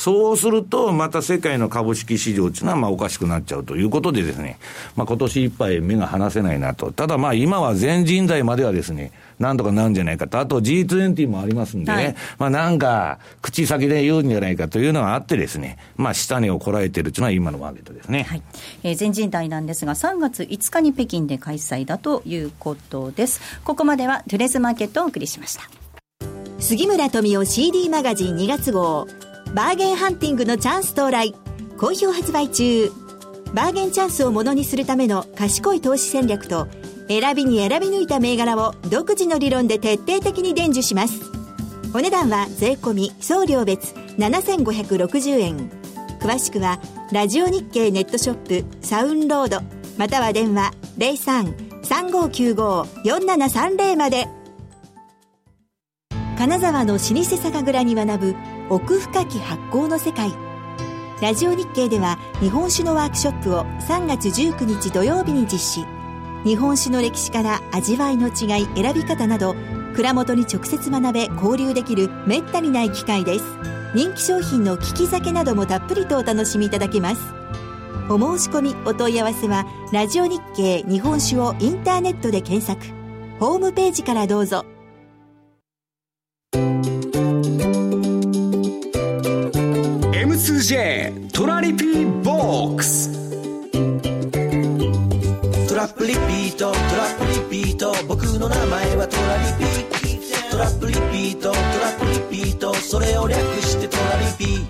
[0.00, 4.58] そうすると、また世界の株式市場っていうのは、まあ、おかしくなっちゃうということでですね、
[4.96, 6.90] まあ、今年いっぱい目が離せないなと。
[6.90, 10.38] ただ、まあ、今は全人代まではですね、なんとかなるんじゃないかと。
[10.38, 18.22] あと G20 もありますんでね、はい、まあ、なんか、口先で言うんじゃないかというのがあってですね、まあ、下値をこらえてるというのは今のマーケットですね。
[18.22, 18.42] はい。
[18.82, 23.42] えー、全人代なんですが、3月5日に北京で開催だということです。
[23.64, 25.68] ここまではトゥレズマーケットをお送りしました。
[26.58, 29.06] 杉村富夫 CD マガジン2月号
[29.54, 31.34] バーゲンハンティングのチャンス到来。
[31.76, 32.88] 好評発売中。
[33.52, 36.68] バーゲンチャンスをものにするための賢い投資戦略と
[37.08, 41.32] 選びに選び抜いた銘柄を独自の理論で徹底的に伝授します。
[41.92, 45.68] お値段は税込送料別7560円。
[46.20, 46.78] 詳しくは
[47.10, 49.62] ラジオ日経ネットショップサウンロード
[49.98, 50.70] または電話
[51.82, 54.28] 03-3595-4730まで。
[56.38, 58.36] 金沢の老舗酒蔵に学ぶ
[58.70, 60.32] 奥深き発酵の世界。
[61.20, 65.86] ラジオ日経では日本酒のワークショップを3月19日土曜日に実施。
[66.44, 69.56] 日本酒の歴史から味わいの違い選び方など
[69.96, 73.44] 蔵元に直接学べ交流できるめったにない機会です。
[73.92, 77.22] 人気商品の利き酒などもたっぷりとお楽しみいただけます。
[78.08, 82.80] お申し込みお問い合わせはラジオ日経日本酒をインターネットで検索。
[83.40, 84.64] ホームページからどうぞ。
[90.60, 93.10] M2J トラリピーボックス
[95.66, 97.18] トラップリピートトラッ
[97.48, 101.62] プリピート僕の名前はトラリピトラップリピートトラ
[101.96, 104.66] ップリピートそれを略してトラリピ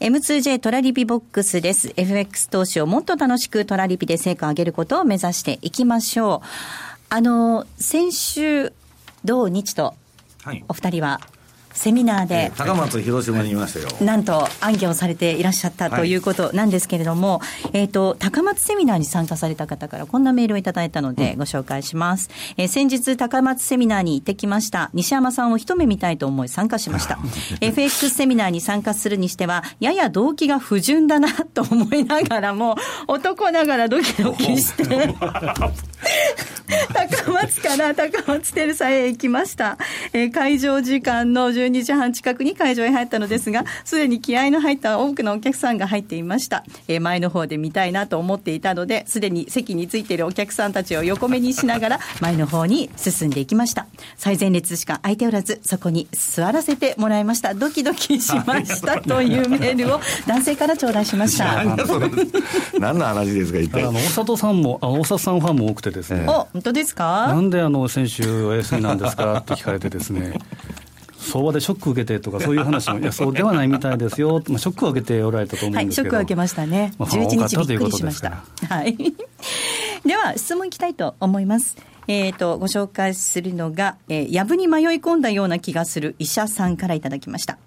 [0.00, 1.92] M2J トラリピボックスです。
[1.96, 6.46] FX 投資をもっと楽しくトラリピで成果を上げることを目指していきましょう。
[7.10, 8.72] あの、先週、
[9.24, 9.94] 土日と
[10.42, 10.64] はい。
[10.68, 11.20] お二人は
[11.76, 13.88] セミナーで、高松広島にいましたよ。
[14.00, 17.40] なんと暗記をされていらっしゃったということなんですけれども、
[17.72, 22.30] えっ、と、高松セミナーに参加された方からこんなメールをいただいたのでご紹介します。
[22.56, 24.90] えー先日高松セミナーに行ってきました。
[24.92, 27.18] 西山さんを一目見たいと思い参加しました。
[27.60, 35.14] FX セミナーに参加するにしては、やや動機が不純だな と思いながらも、男ながらドキドキして、
[36.92, 39.78] 高松から高松テルサへ行きました。
[40.12, 46.64] えー会場時間の12時半近くに会場へ入ったのですが、すでに気合の入った多くのお客さんが入っていました。
[46.88, 53.86] えー前の方で見たいなと思っていたので、すでに席についているお客さんたちを横目にしながら、前の方に進んでいきました。
[54.16, 57.54] 最前列しか空いておらず、そこに座らせてもらいました。
[57.54, 61.64] ドキドキしましたというメールを男性から頂戴しました。
[62.78, 63.82] 何の話ですか、一体。
[63.82, 67.28] あの大里さんも、あの大里さんファンも多くてですね、お、本当ですか？
[67.28, 69.38] なんであの先週お休みなんですか？
[69.38, 70.38] って聞かれてですね、
[71.26, 76.94] 相場でショック受けてとか、そういう話も、 いや、そうではないみたいですよ、まあ、ショックを受けておられたと思うんはい、ですけど、ショックを受けましたね。
[76.98, 78.44] まあファン多か11った日びっくりしました。
[78.68, 78.96] はい。
[80.06, 81.76] では、質問いきたいと思います。
[82.08, 87.58] えっ、と、ご紹介するのが、えー、やぶに迷い込んだような気がする医者さんからいただきました。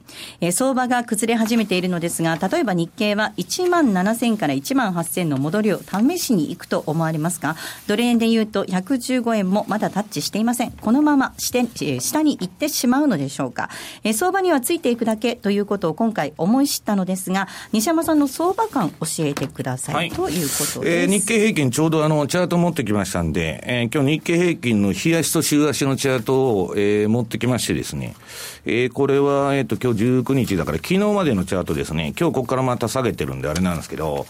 [0.41, 7.55] えー相場が崩れ始めているのですが、例えば日経は1万7000から1万8000の戻りを試しに行くと思われますが、
[7.87, 10.71] ドル円で言うと115円もまだタッチしていません。
[10.71, 13.69] このままして、えー下に行ってしまうのでしょうか。
[14.03, 21.25] えー相場にはついていくだけということを今回思い知ったのですが、西山さんの相場感教えてください、はいということえーです。
[21.25, 28.15] 日経平均ちょうどあの、チャート持ってきましたんで、えー今日日経経平均の日足と週足のチャートを、えー持ってきましてですね、
[28.63, 34.27] えーこれは、えっ、と、今日19日だから、昨日までのチャートですね、今日ここからまた下げてるんであれなんですけど、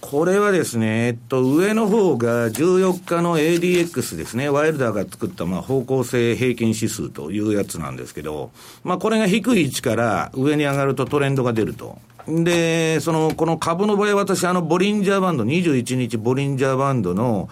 [0.00, 8.52] これはですね、えっと、上の方が14日の ADX ですね、ワイルダーが作った、まあ、方向性平均指数というやつなんですけど、
[8.84, 11.98] まあ、これが低い位置から上に上がるとトレンドが出ると。
[12.28, 17.48] で、その、この株の場合、私、あの、ボリンジャーバンド、21日ボリンジャーバンドの、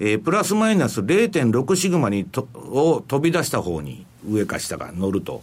[0.00, 5.42] えープラスマイナス0.6シグマにとを飛び出した方に上か下が乗ると。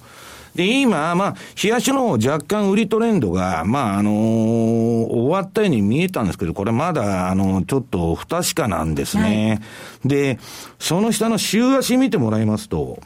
[0.55, 9.61] で、今、まあ、冷やしの方若干売りトレンドが、まあ、あのー終わったように見えたんですけど、これまだ、あの、ちょっと不確かなんですね。
[10.03, 10.39] で、
[10.79, 12.99] その下の週足見てもらいますと、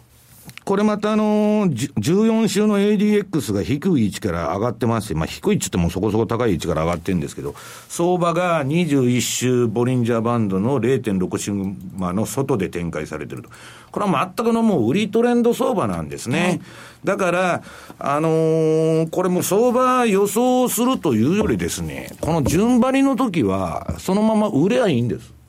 [0.64, 7.56] これまたあのー、じゅ14週の ADX が低い位置から上がってますし、まあ低い位置ってもそこそこ高い位置から上がってるんですけど、
[7.90, 13.50] 相場が21週ボリンジャーバンドの0.6シグマの外で展開されてると。
[13.92, 16.62] これは全くのもう売りトレンド相場なんですね。
[17.04, 17.64] だから、
[17.98, 25.41] あのーこれも相場予想するというよりですね、この順張りの時は、そのまま売ればいいんです。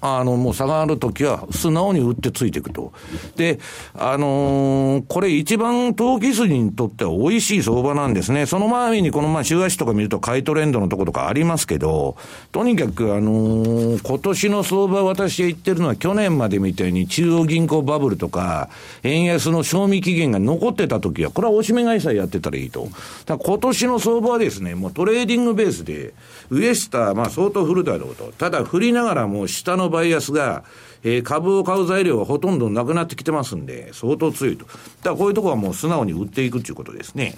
[0.00, 2.92] あの、もう下があるときは素直に売ってついていくと。
[3.36, 3.58] で、
[3.94, 8.46] あのーこれ一番投機筋にとっては美味しい相場なんですね。
[8.46, 12.16] その前にこのまあ週足とか見ると買いトレンドのとことかありますけど、
[12.52, 18.70] とにかくあのー今年の相場私が言ってるのは去年までみたいに中央銀行バブルとか、
[19.02, 22.88] 円安の賞味期限が残ってた時は、これは押し目買いさえやってたらいいと。
[23.26, 26.14] だ今年の相場はですね、もうトレーディングベースで、
[26.50, 28.32] 上下、まあ相当振るだろうと。
[28.38, 30.64] ただ振りながらも下のバイアスが、
[31.02, 34.64] えー株を買う材料がほとんどなくなってきてますんで、相当強いと。
[34.66, 34.78] だか
[35.10, 37.34] らこういうところはもう素直に売っていくということですね。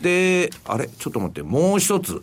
[0.00, 2.22] で、あれ、ちょっと待って、もう一つ。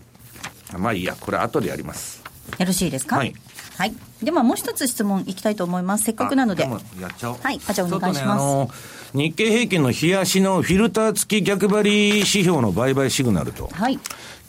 [0.77, 2.23] まあいいや、これ後でやります。
[2.57, 3.17] よろしいですか？
[3.17, 3.33] はい。
[3.77, 3.93] はい。
[4.23, 6.05] ではもう一つ質問いきたいと思います。
[6.05, 6.65] せっかくなので。
[6.65, 7.37] あもやっちゃおう。
[7.41, 8.67] はいあじゃあお願いしますちょっ
[9.11, 13.69] とね、日経平均の日足のフィルター付き逆張り指標の売買シグナルと。
[13.71, 13.99] はい。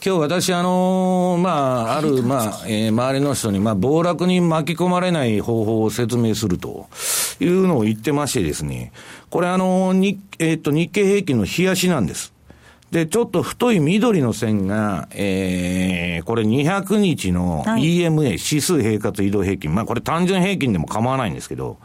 [0.03, 1.49] 今日私、あのーま
[1.91, 6.87] あ、ある、まあ、えー周りの人に、まあ、暴落に巻き込まれない方法を説明すると
[7.41, 8.93] いうのを言ってましてですね、
[9.29, 12.33] これあのーに、えーっと、日経平均の日足なんです。
[12.91, 19.73] で、ちょっと太い緑の線が、えー、これ200日のはい EMA、指数平滑移動平均。
[19.73, 21.77] まあ、これ単純平均でも構わないんですけど、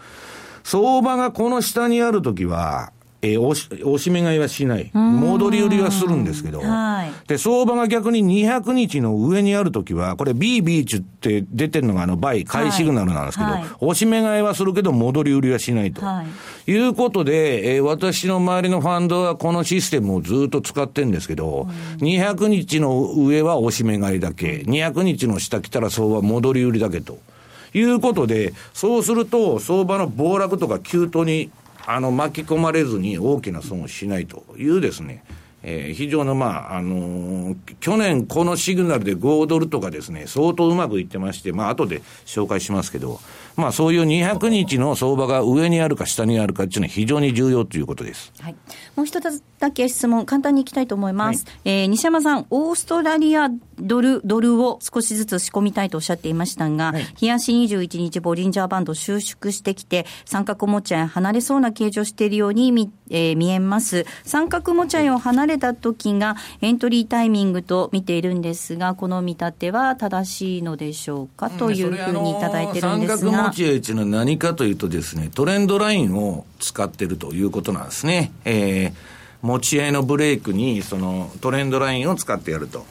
[0.62, 2.93] 相場がこの下にあるときは、
[3.25, 4.91] えー、押し、押し目買いはしない。
[4.93, 13.97] 戻り売りはするんですけど、はい、で、相場が逆に200日の上にあるときは、これ B ビーチって出てるのがあの、バイ、買いシグナルなんですけど、はい。
[13.97, 16.05] し目買いはするけど戻り売りはしないと。
[16.05, 16.25] は
[16.67, 21.69] い、いうことで、えー、私の周りのファンドはこのシステムをずっと使ってるんですけど、
[22.01, 27.19] うん、200日の上は押し目買いだけ、200日の下来たら相場戻り売りだけと。
[27.77, 31.51] いうことで、そうすると、相場の暴落とか急騰に
[31.87, 35.23] あの巻き込まれずに大きな損をしないというですね、
[35.62, 43.20] えー、非常の、まあ、あのー、去年このシグナルで5ドルとかですね、相当うまくいってまして、まあ、後で紹介しますけど、
[43.57, 48.33] まあ、そういう200日の相場が上にあるか下にあるかっていうのは非常に重要ということです。
[48.40, 48.57] はい。
[48.97, 51.45] もう一つだけ質問、簡単にいきたいと思います。
[51.45, 64.07] はい、えー、西山さん、オーストラリアドル、ドルを少しずつ仕込みたいとおっしゃっていましたが、はい、日足21日ボリンジャーバンド収縮してきて、三角持ち合い離れそうな形状しているように見,、えー、見えます。
[64.24, 73.44] 三角持ち合いを離れた時がエントリータイミングと見ているんですが、この見立ては正しいのでしょうか、というふうにいただいてるんですが。
[73.44, 78.33] 持ち合いというのは何かというとですね、トレンドラインを使ってるということなんですね。
[78.44, 78.92] えー、
[79.42, 82.85] 持ち合いのブレイクに、そのトレンドラインを使ってやると。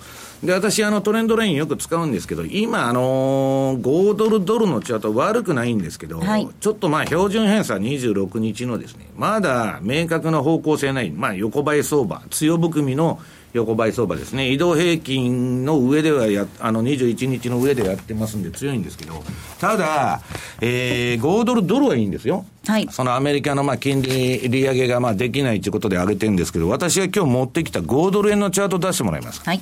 [0.44, 13.22] で、私、あの、トレンドラインよく使うんですけど、今、あのー、5ドルドルのチャート悪くないんですけど、はい、ちょっとまあ、標準偏差26日のですね、まだ明確な方向性ない、まあ、横ばい相場、強含みの
[13.54, 19.24] 横ばい相場ですね、移動平均の上ではや、あの21日の上でやってますんで強いんですけど、
[19.62, 20.22] ただ、
[20.60, 22.46] えー、5ドルドルはいいんですよ。
[22.66, 22.88] はい。
[22.92, 29.42] そのアメリカのまあ金利利上げがまあできないということで上げてるんですけど、私が今日持ってきた5ドル円のチャート出してもらいます。
[29.46, 29.62] はい。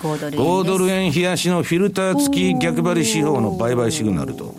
[0.00, 0.42] 5ドル円。
[0.42, 4.54] 5ドル円冷やしのフィルター付き逆張り指標の売買シグナルと。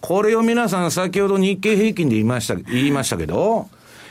[0.00, 3.68] これを皆さん先ほど日経平均で言いました、言いましたけど、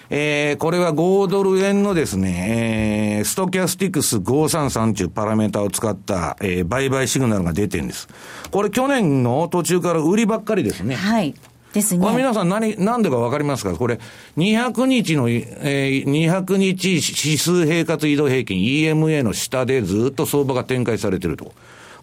[0.09, 8.07] えー、これは5ドル円のですね、えー、ストキャスティクス533というパラメータを使った、えー、売買シグナルが出てるんです。
[8.51, 10.95] これ去年の途中から売りばっかりですね。
[10.95, 11.33] はい。
[11.73, 12.07] ですね。
[12.15, 13.73] 皆さん何、何でかわかりますか？
[13.75, 13.99] これ、
[14.37, 21.53] 200日の、えー、200日指数平滑移動平均 EMA の下でずっと相場が展開されてると。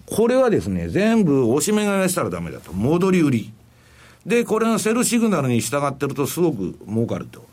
[0.06, 2.72] これはですね、全部押し目買いしたらダメだと。
[2.72, 3.52] 戻り売り。
[4.26, 7.44] で、これのセルシグナルに従ってるとすごく儲かると。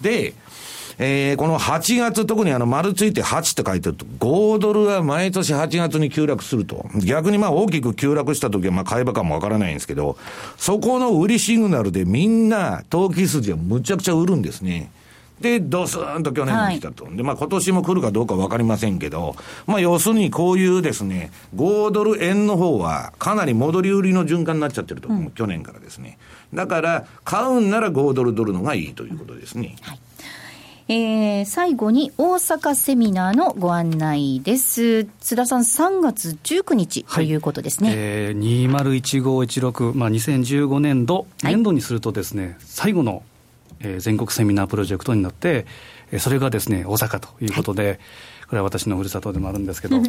[0.00, 0.34] で、
[1.00, 6.86] えー、この8月、特にあの丸ついて8って書いてると、5ドルは毎年8月に急落すると。
[6.96, 10.16] 逆にまあ大きく急落した時はまあ買い場かもわからないんですけど、
[10.56, 14.90] そこの売りシグナルでみんな投機筋はむちゃくちゃ売るんですね。
[15.40, 17.04] で、ドスーンと去年も来たと。
[17.04, 26.18] はい、で、まあ今年も来るかどうかわかりませんけど、まあ要するにこういうですね、5ドル円の方はかなり戻り売りの循環になっちゃってると、うん、去年からですね。
[26.52, 29.76] だから、買うんなら5ドルドルのがいいということですね。
[29.82, 30.00] はい
[30.90, 35.04] えー、最後に大阪セミナーのご案内です。
[35.20, 37.88] 津田さん、3月19日ということですね。
[37.90, 43.22] はい、えー、201516、まあ、2015年度、年度にするとですね、はい、最後の、
[43.80, 45.66] えー、全国セミナープロジェクトになって、
[46.18, 47.98] それがですね、大阪ということで、はい
[48.48, 50.00] これは私のふるさとでもあるんですけど、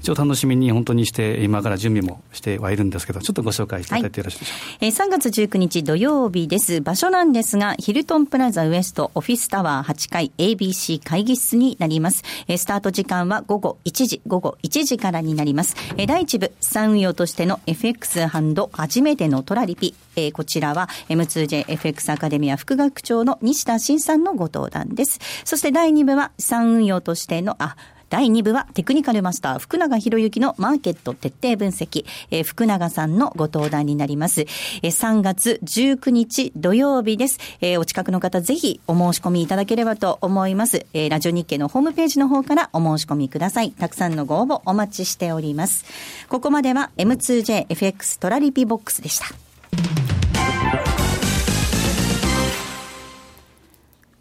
[0.00, 4.64] 一応楽しみに本当にして、今から準備もしてはいるんですけど、ちょっとご紹介していただいてよろしいでしょうか。
[4.64, 6.80] はい、えー、3月19日土曜日です。
[6.80, 12.24] 場所なんですが、ヒルトンプラザウエストオフィスタワー8階 ABC 会議室になります。
[12.48, 15.76] えー、スタート時間は午後1時、午後1時からになります。
[15.98, 19.94] えー、第1部、資産運用としての FX ハンド初めてのトラリピ。
[20.16, 25.18] えー、こちらは M2JFX アカデミア副学長の西田慎さんのご登壇です。
[25.44, 27.76] そして第2部は資産運用としての、あ、
[28.12, 34.42] 第2部はテクニカルマスター福永博之のマーケット徹底分析、えー、福永さんのご登壇になります。
[34.42, 37.38] えー、3月19日土曜日です。
[37.62, 40.84] えー、お近くの方ぜひお申し込みいただければと思います。
[40.92, 43.70] えー、ラジオ日経のホームページの方からお申し込みください。
[43.70, 45.86] たくさんのご応募お待ちしております。
[46.28, 49.51] ここまでは M2JFX トラリピボックスでした。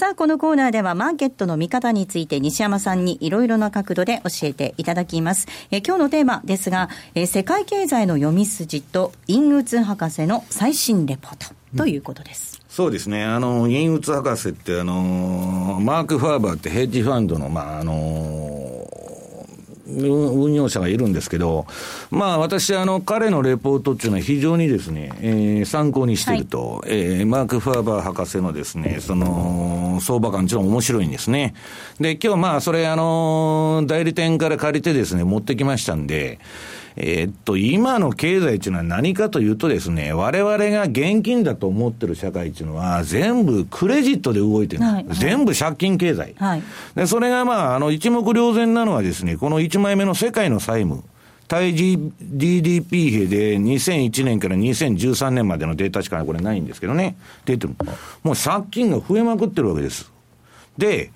[0.00, 5.46] さあ、このコーナーではマーケットの見方について西山さんにいろいろな角度で教えていただきます。
[5.70, 12.54] え今日のテーマですが、え世界経済の読み筋とインウツ博士の最新レポートということです。
[12.54, 13.24] うんそうですね。
[13.24, 18.86] あの、インウツ博士って、あの、マーク・ファーバーってヘッジファンドの、まあ、あの、
[19.90, 21.66] 運用者がいるんですけど、
[22.10, 31.54] まあ私、あの、彼のレポートっていうのは非常にですね、えー、参考にしてると、はい、えー、マーク・ファーバー博士のですね、その、相場感ちょっと面白いんですね。
[31.98, 36.38] で、今日まあそれ、あの、代理店から借りてですね、持ってきましたんで、
[36.96, 46.34] えー、っと、今の経済っていうのは何かというとですね、我々が現金だと思ってる社会っていうのは、全部クレジットで動いてる、はい、全部借金経済。
[46.38, 46.62] はい、
[46.94, 51.02] で、それがまあ、あの、一目瞭然なのはですね、この1枚目の世界の債務。
[51.50, 57.16] 対 GDP 比で2001年から2013年までのデータしかこれないんですけどね。
[57.44, 57.74] 出てる。
[58.22, 60.12] もう借金が増えまくってるわけです。
[60.78, 61.10] で、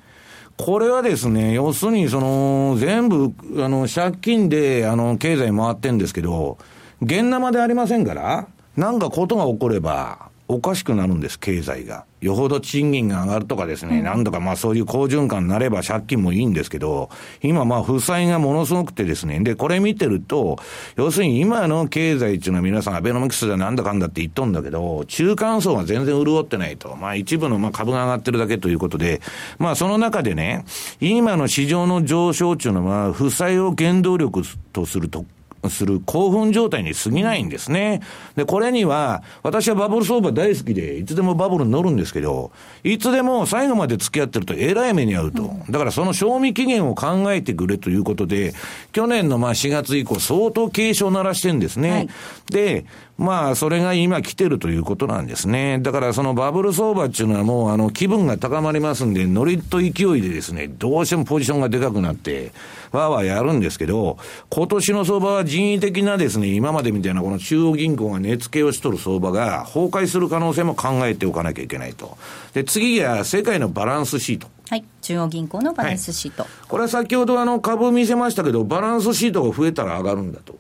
[0.57, 3.33] これはですね、要するに、その、全部、
[3.63, 6.59] あの、借金で、あの、経済回ってんですけど、
[7.03, 8.47] 現生でありませんから、
[8.77, 12.05] なんかことが起これば、おかしくなるんです、経済が。
[12.25, 17.11] よほど賃金が上がるとかですね、うん、なんとかまあそういう好循環になれば借金もいいんですけど、
[17.43, 20.59] 今まあ負債がものすごくてですね、で、これ見てると、
[20.97, 26.97] 要するに今の経済っていうのは皆さんアベノミクスでなんだかんだって言っとんだけど、中間層が全然潤ってないと。
[26.97, 29.21] まあ一部のまあ株が上がってるだけということで、
[29.59, 30.65] まあその中でね、
[31.01, 35.27] 今の市場の上昇っていうのは、負債を原動力とすると
[35.71, 38.01] する興奮状態に過ぎないんですね。
[38.37, 42.53] で、これには、私はバブル相場大好きで、いつでもバブルに乗るんですけど、
[42.83, 45.55] いつでも最後まで付き合ってるとえらい目に遭うと。
[45.71, 48.55] だからその賞味期限を考えてくれということで、
[48.93, 51.91] 去年のまあ4月以降相当警鐘を鳴らしてるんですね。
[51.91, 52.09] はい、
[52.51, 52.85] で、
[53.17, 55.79] まあ、それが今来てるということなんですね。
[55.81, 62.51] だからそのバブル相場っていうのはもうあの気分が高まりますんで、ノリと勢いでですね、どうしてもポジションがでかくなって、
[62.91, 64.19] わーわーやるんですけど、
[64.51, 72.19] 今年の相場は人為的なですね、今までみたいなこの中央銀行が値付けをしとる相場が崩壊する可能性も考えておかなきゃいけないと。
[72.53, 74.49] で、次が世界のバランスシート。
[74.71, 74.85] はい。
[75.03, 76.43] 中央銀行のバランスシート。
[76.43, 80.57] はい、これは先ほどあの株見せましたけど、バランスシートが増えたら上がるんだと。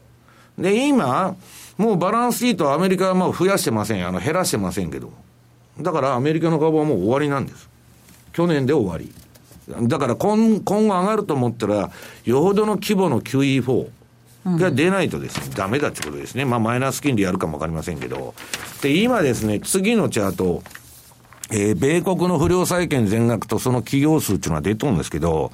[0.56, 1.34] で、今、
[1.76, 4.06] もうバランスシートはアメリカはもう増やしてません。
[4.06, 5.12] あの、減らしてませんけど。
[5.80, 7.68] だからアメリカの株はもう終わりなんです。
[8.32, 9.12] 去年で終わり。
[9.88, 11.90] だから今今後上がると思ったら、
[12.24, 13.88] よほどの規模の QE4
[14.58, 16.44] が出ないとですね、うん、ダメだってことですね。
[16.44, 18.34] まあマイナス金利やるかもわかりませんけど。
[18.82, 20.62] で、今ですね、次のチャート、
[21.50, 25.50] えー、米国の不良債権全額とその企業数っていうのは出とるんですけど、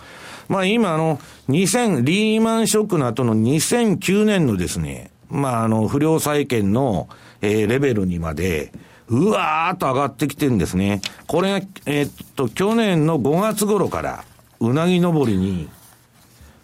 [0.49, 7.09] まあ今あの、2000、リーマンショックの後の2009年のですね、まあ、あの、不良債権の、
[7.41, 8.73] えー、レベルにまで、
[9.09, 11.01] うわーっと上がってきてるんですね。
[11.27, 14.25] これが、えー、っと、去年の5月頃から、
[14.61, 15.69] うなぎ登りに、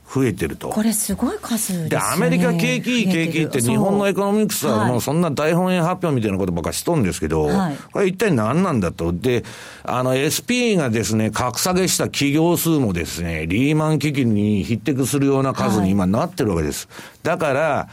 [0.09, 0.69] 増えてると。
[0.69, 1.89] これすごい数でね。
[1.89, 9.13] で、アメリカ景気いい景気って日本のエコノミクスはもうそんな大本営発表みたいなことばっかしとんですけど、はいこれ一体何なんだと。
[9.13, 9.45] で、
[9.83, 16.89] あの SP がですね、格下げした企業数もですね、リーマン危機に匹敵するような数に今なってるわけです。
[17.23, 17.89] だから、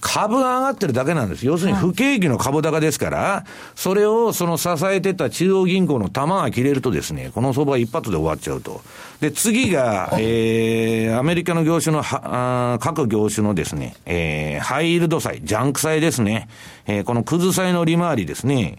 [0.00, 1.44] 株が上がってるだけなんです。
[1.44, 8.80] 要するに不景気の株高ですから、それをその支えてた中央銀行の玉が切れるとですね、この相場は一発で終わっちゃうと。
[9.20, 16.48] で、次が、えー、アメリカの業種のは、あー各業種のですね、えー、ハイイールド債、ジャンク債ですね。
[16.86, 18.78] えー、このクズ債の利回りですね。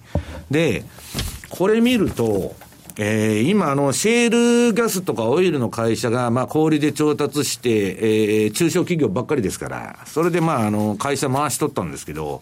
[0.49, 0.83] で、
[1.49, 2.55] これ見ると、
[2.99, 12.41] えー今、あの、シェールガスとかオイルの会社が、まあ、小売りで調達して、えー中小企業ばっかりですから、それで、まあ、あの、会社回しとったんですけど、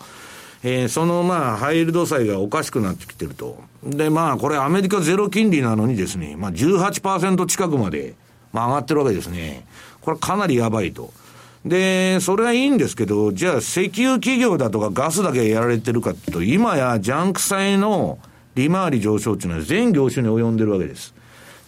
[0.63, 3.61] えーその、まあ、ハイルド債がおかしくなってきてると。
[3.83, 8.15] で、まあ、これアメリカゼロ金利なのにですね、まあ、18%近くまで、
[8.53, 9.65] まあ、上がってるわけですね。
[9.99, 11.11] これかなりやばいと。
[11.65, 18.19] で、それはいいんですけど、じゃあ石油企業だとかガスだけやられてるかっていうと、今やジャンク債の
[18.55, 21.13] 利回り上昇っていうのは全業種に及んでるわけです。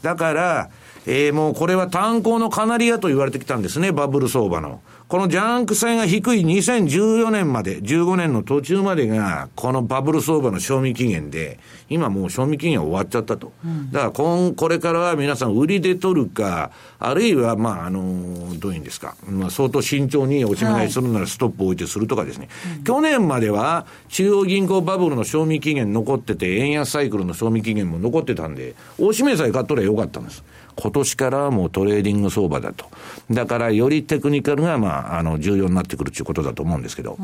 [0.01, 0.69] だから、
[1.05, 4.81] えーもうこれは炭鉱のカナリアと言われてきたんですね、バブル相場の。
[5.08, 13.53] このジャンク債が低い2014年まで、15年の途中までが、このバブル相場の賞味期限で、今もう賞味期限は終わっちゃったと。
[13.93, 22.49] だから今、これからは皆さん売りで取るか、あるいは、まあ、あの、どういうんですか、まあ、相当慎重におしめ買いするならストップを置いてするとかですね。
[22.84, 30.43] 去年までは、中央銀行バブルの賞味期限残ってて、円安サイクルの賞味期限も残ってたんで、おしめさえ買っとればよかったんです。
[30.80, 32.86] 今年からはもうトレーディング相場だと。
[33.32, 37.17] だから、よりテクニカルが、まあ、あの、重要になってくるということだと思うんですけど。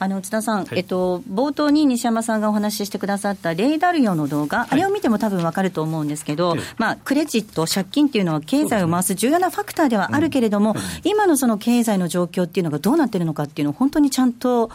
[0.00, 14.70] あの津田さん、えっと、冒頭に西山さんがお話ししてくださったレイ・ダリオの動画、あれを見ても多分わかると思うんですけど、まあ、クレジット、借金っていうのは経済を回す重要なファクターではあるけれども、今のその経済の状況っていうのがどうなってるのかっていうのを本当にちゃんと、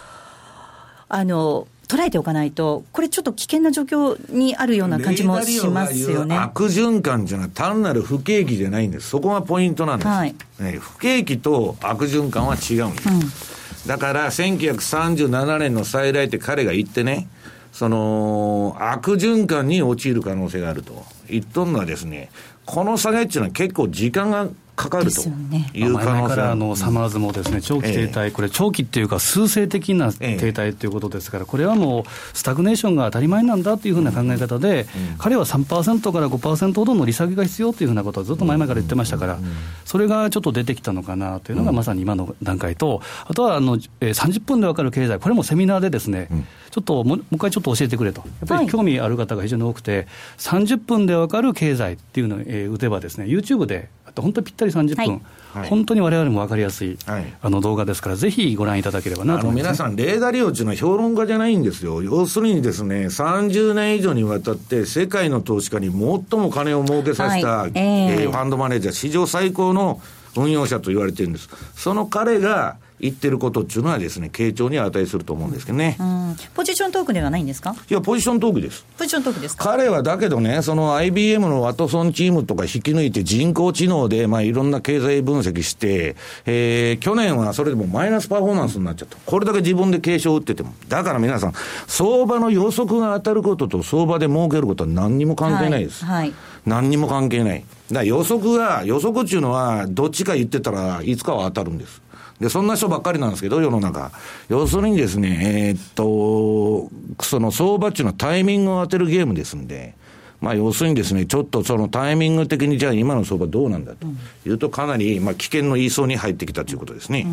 [1.08, 6.36] あの、捉えておかないと、これちょっと危険な状況にあるような感じもしますよね。
[6.36, 9.10] 悪循環じゃない、単なる不景気じゃないんです。
[9.10, 10.08] そこがポイントなんです。
[10.08, 13.88] はいね不景気と悪循環は違うんです。
[13.88, 17.28] だから、1937年の再来って彼が言ってね、
[17.72, 22.32] その、悪循環に陥る可能性があると言っとるのはですね、
[22.66, 32.04] この下げっていうのは結構時間がかかるという可前々能性からあのサマーズもですね長期停滞、これ、長期っていうか、数勢的な停滞ということですから、これはもう、
[32.38, 34.88] スタグネーションが当たり前なんだというふうな考え方で、
[35.20, 39.40] 彼は3%から5%ほどの利下げが必要というふうなことをずっと前々から言ってましたから、
[39.86, 46.30] それがちょっと出てきたのかなというのが、まさに今の段階と、あとはあの、えー30分で分かる経済、これもセミナーでですね、
[46.72, 50.08] ちょっともうもう一回ちょっと教えてくれと、やっぱり興味ある方が非常に多くて、
[50.38, 55.22] 30分で分かる経済っていうのを、えー打てばですね、YouTube で、あと本当にぴったり30分、
[55.54, 55.70] はい。
[55.70, 56.98] 本当にわれわれも分かりやすい、
[57.42, 62.04] あの動画ですから、ぜひご覧いただければなあのと思います、皆さん、レーダー利用っていうのは評論家じゃないんですよ。
[62.04, 67.72] 要するにですね、30年以上にわたって世界の投資家に最も金を儲けさせた、はい。
[67.74, 68.24] ええ。
[68.24, 70.00] えーファンドマネージャー、史上最高の
[70.36, 71.50] 運用者と言われてるんです。
[71.76, 75.98] その彼が言ってることっていうのはですね、傾聴に値すると思うんですけどね。
[76.00, 76.24] うん
[76.56, 77.76] ポジショントークではないんですか？
[77.90, 78.86] いや、ポジショントークです。
[78.98, 79.66] ポジショントークですか？
[79.66, 89.18] 彼はだけどね、その IBM のワトソンチームとか引き抜いて人工知能で、まあいろんな経済分析して、えー、去年はそれでもマイナスパフォーマンスになっちゃった。
[89.26, 90.74] これだけ自分で警鐘を打ってても。
[90.88, 91.54] だから皆さん、
[91.88, 96.06] 相場の予測が当たることと相場で儲けることは何にも関係ないです。
[96.06, 96.34] はいはい
[96.66, 97.66] 何にも関係ない。
[97.92, 102.02] だ予測が、予測っていうのは、どっちか言ってたらいつかは当たるんです。
[102.44, 104.12] で、そんな人ばっかりなんですけど、世の中。
[104.50, 106.90] 要するにですね、えーっと、
[107.24, 109.96] その相場っていうのはタイミングを当てるゲームですんで、
[110.42, 114.08] まあ要するにですね、ちょっとそのタイミング的にじゃあ今の相場どうなんだと
[114.46, 117.26] いうと、かなり、まあ危険の言いそうに入ってきたということですね。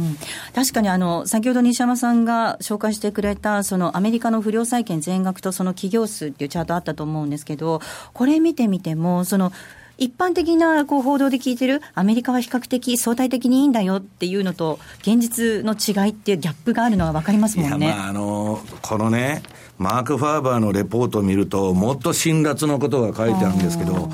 [0.55, 7.81] 確かにあの先ほど西山さんが紹介してくれた、そのアメリカの不良債権全額とその企業数っていうチャートあったと思うんですけど、
[8.13, 9.51] これ見てみても、その
[10.01, 17.87] 一般的なこう報道で聞いてる、アメリカは比較的相対的にいいんだよっていうのと、現実の違いっていうギャップがあるのは分かりますもんね。
[17.87, 19.43] いや、まあ、あのこのね、
[19.77, 24.09] マーク・ファーバーのレポートを見ると、もっと辛辣のことが書いてあるんですけど、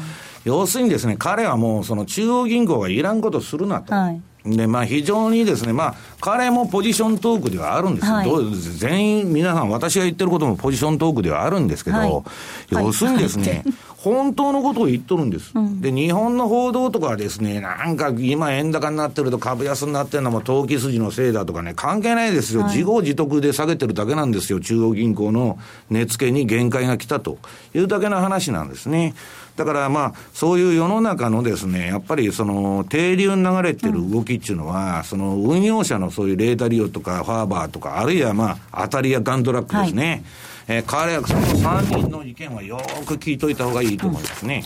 [0.44, 3.94] 要するにですね、彼はもう、その中央銀行がいらんことするなと。
[3.94, 8.14] はいで、まあ非常にですね、まあ彼もポジショントークではあるんですよ。
[8.14, 12.22] はいどう全員、皆さん私が言ってることもポジショントークではあるんですけど、はい
[12.70, 13.74] 要するにですね、はい
[14.06, 15.52] 本当のことを言っとるんです。
[15.80, 22.60] で、日本の報道とかはですね、なんか今円高になってると株安になってるのも投機筋のせいだとかね、関係ないですよ。
[22.60, 24.60] はい自業自得で下げてるだけなんですよ。
[24.60, 25.58] 中央銀行の
[25.90, 27.38] 値付けに限界が来たと
[27.74, 29.14] いうだけの話なんですね。
[29.56, 40.22] だからまあ、そういう世の中のですね、やっぱりその、低流に流れてる動きっていうのは、その運用者のそういうレーダリオとか、ファーバーとか、あるいはまあ、当たりやガンドラックですね。
[40.66, 44.62] はい、えー、彼はその3人の意見はよく聞いといた方がいいと思いますね。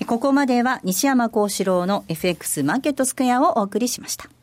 [0.00, 4.37] うん、ここまでは西山幸四郎の FX マーケットスクエアをお送りしました。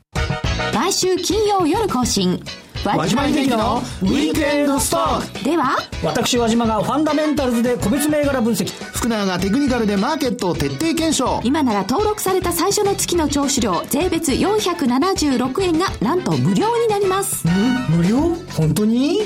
[0.74, 2.42] 毎週金曜夜更新。
[2.86, 5.44] 和島秀樹のウィークエンドストック。
[5.44, 8.72] では私和島がファンダメンタルズで個別銘柄分析。
[8.94, 11.42] 福永がテクニカルでマーケットを徹底検証。
[11.44, 17.48] 今なら登録された最初の月の聴取料税別476円がなんと無料になります。
[17.90, 18.36] 無料？
[18.56, 19.22] 本当に？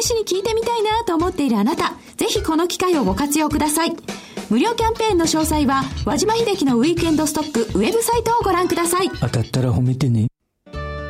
[0.00, 3.92] 試しに聞いてみたいなと思っているあなたぜひこの機会をご活用ください。
[4.48, 9.10] 無料キャンペーンの詳細は和島秀樹のウィークエンドストックウェブサイトをご覧ください。
[9.20, 10.28] 当たったら褒めてね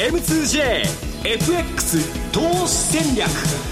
[0.00, 2.00] M2JFX
[2.32, 3.69] 投資戦略。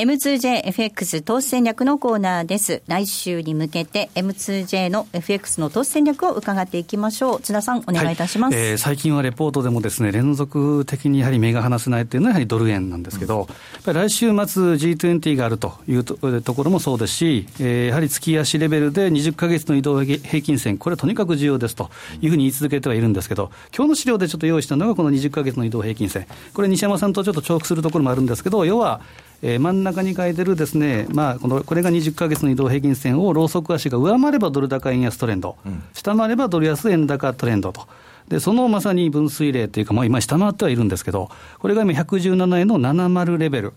[0.00, 2.80] M2JFX 投資戦略のコーナーです。
[2.86, 7.40] 来週に向けて M2J の FX の投資戦略を伺っていきましょう。
[7.42, 8.56] 津田さん、お願いいたします。
[8.56, 13.46] はい、えー、最近はレポートでもですね、連続的にやはり目が離せないというのはやはりドル円なんですけど、
[13.86, 16.16] うん、来週末 G20 があるというと
[16.54, 21.90] ころもそうですし、えー、やはり月足レベルで20か月の移動平均線、これはとにかく重要ですと
[22.22, 26.26] いうふうに言い続けてはいるんですけど、今日の資料でちょっと用意したのがこの20か月の移動平均線。
[26.54, 29.02] これ西山さんとちょっと重複するところもあるんですけど、要は、
[29.42, 37.88] えー、真ん中に書いてるですね、まあ、このこれが20か月の移動平均線をローソク足が上回ればドル高円安トレンド、うん、下回ればドル安円高トレンドと。
[38.28, 43.72] で、そのまさに分水嶺というか、まあ、今下回ってはいるんですけど、これが今117円の70レベル。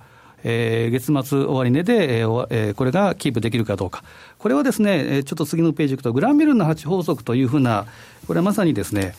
[0.45, 4.03] えー、月末終値で、えーえー、これがキープできるかどうか。
[4.37, 7.85] これはですね、ちょっと次のページいくと、グランビルの8法則というふうな、
[8.27, 9.15] これはまさにですね、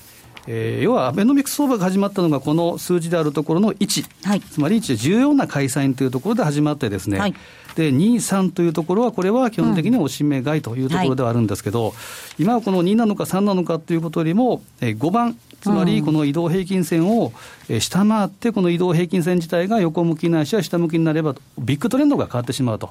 [0.47, 7.35] えー、要はアベノミクス相場が始まったのが、この数字であるところの1、はい、つまり1で重要な開催というところで始まってですね、はい、
[7.77, 11.95] で2、3というところは、これは基本的におしめ買いというところではあるんですけど、うんはい、
[12.39, 17.33] 今はこの2なのか3なのかということよりも、えー、5番、つまりこの移動平均線を
[17.81, 22.91] 下回って、この移動平均線自体が横向きないしは下向きになれば、ビッグトレンドが変わってしまうと。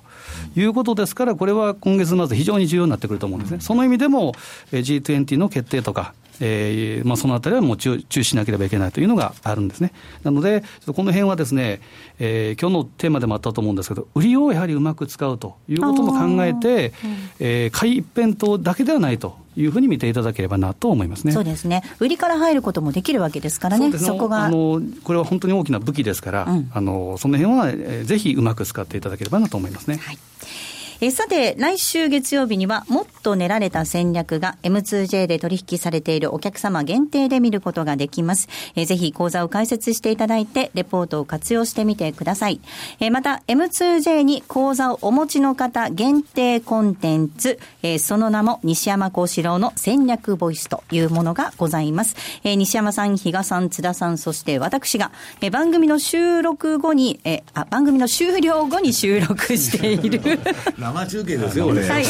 [0.55, 3.59] いうことですから、これは今月末、非常に重要になってくると思うんですね。
[3.61, 4.33] その意味でも
[4.71, 9.93] G20 の決定とか、えーまあ、そのあたりはもう注注視しなければいけないというのがあるんですね。
[10.23, 11.81] なので、この辺はですね、
[12.19, 16.93] えー、今日のテーマでもあったと思うんですけど、売りをやはりうまく使うということも考えて、
[17.39, 21.33] えー、買い一辺倒だけではないというふうに見ていただければなと思いますね。
[21.33, 21.83] そうですね。
[21.99, 23.91] 売りから入ることもできるわけですからね。
[23.91, 29.97] そそこがあのこれは本当に大きな武器ですから、うん、あのその辺は、えー、ぜひうまく使っていただければなと思いますね。
[29.97, 30.17] はい
[31.05, 38.47] えさて、来週月曜日には、もっと練られた戦略が M2J で取引されているお客様限定で見ることができます。
[38.77, 42.61] えぜひ講座を開設していただいて、レポートを活用してみてください。
[43.01, 52.15] えまた、M2J に講座をお持ちの方限定コンテンツ、えその名も西山幸四郎の戦略ボイスというものがございます。
[52.45, 60.21] え西山さん、比嘉さん、津田さん、そして私が、え番組の収録後に、えあ、番組の終了後に収録している
[60.93, 61.87] 生中継ですよ、これ。
[61.87, 62.03] はい。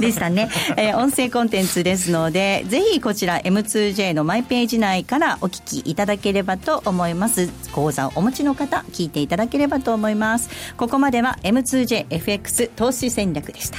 [0.00, 0.50] でしたね。
[0.76, 7.48] えー、音声コンテンツですので、ぜひこちら M2J のマイページ内からお聞きいただければと思います。
[7.72, 10.50] 講座をお持ちの方、聞いていただければと思います。
[10.76, 13.78] ここまでは M2JFX 投資戦略でした。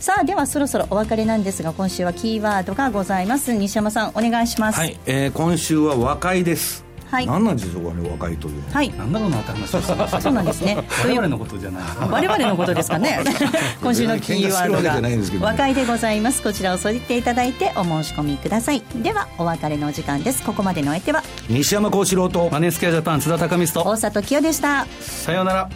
[0.00, 10.76] さあではそろそろお別れなんですが今週はキーワードがございます西山さんお願いします、はい、えー、今週は和解ですはい、何なんでしょうかね若いというはい、なんだろうなって話をしてますそうなんですね。
[11.04, 13.20] 我々のことじゃない我々のことですかね。
[13.82, 15.46] 今週のキーワードが。
[15.46, 16.42] 和解でございます。
[16.42, 18.82] こちらを添えていただいてお申し込みください。
[18.96, 20.42] ではお別れのお時間です。
[20.42, 21.22] ここまでの相手は。
[21.48, 22.48] 西山幸四郎と。
[22.50, 23.90] マネースケアジャパン津田隆光と。
[23.90, 24.86] 大里清でした。
[25.00, 25.68] さようなら。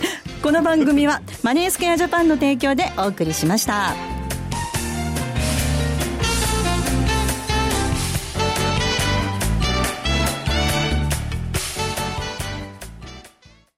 [0.42, 3.94] この番組はマネースケアジャパンの提供でお送りしました。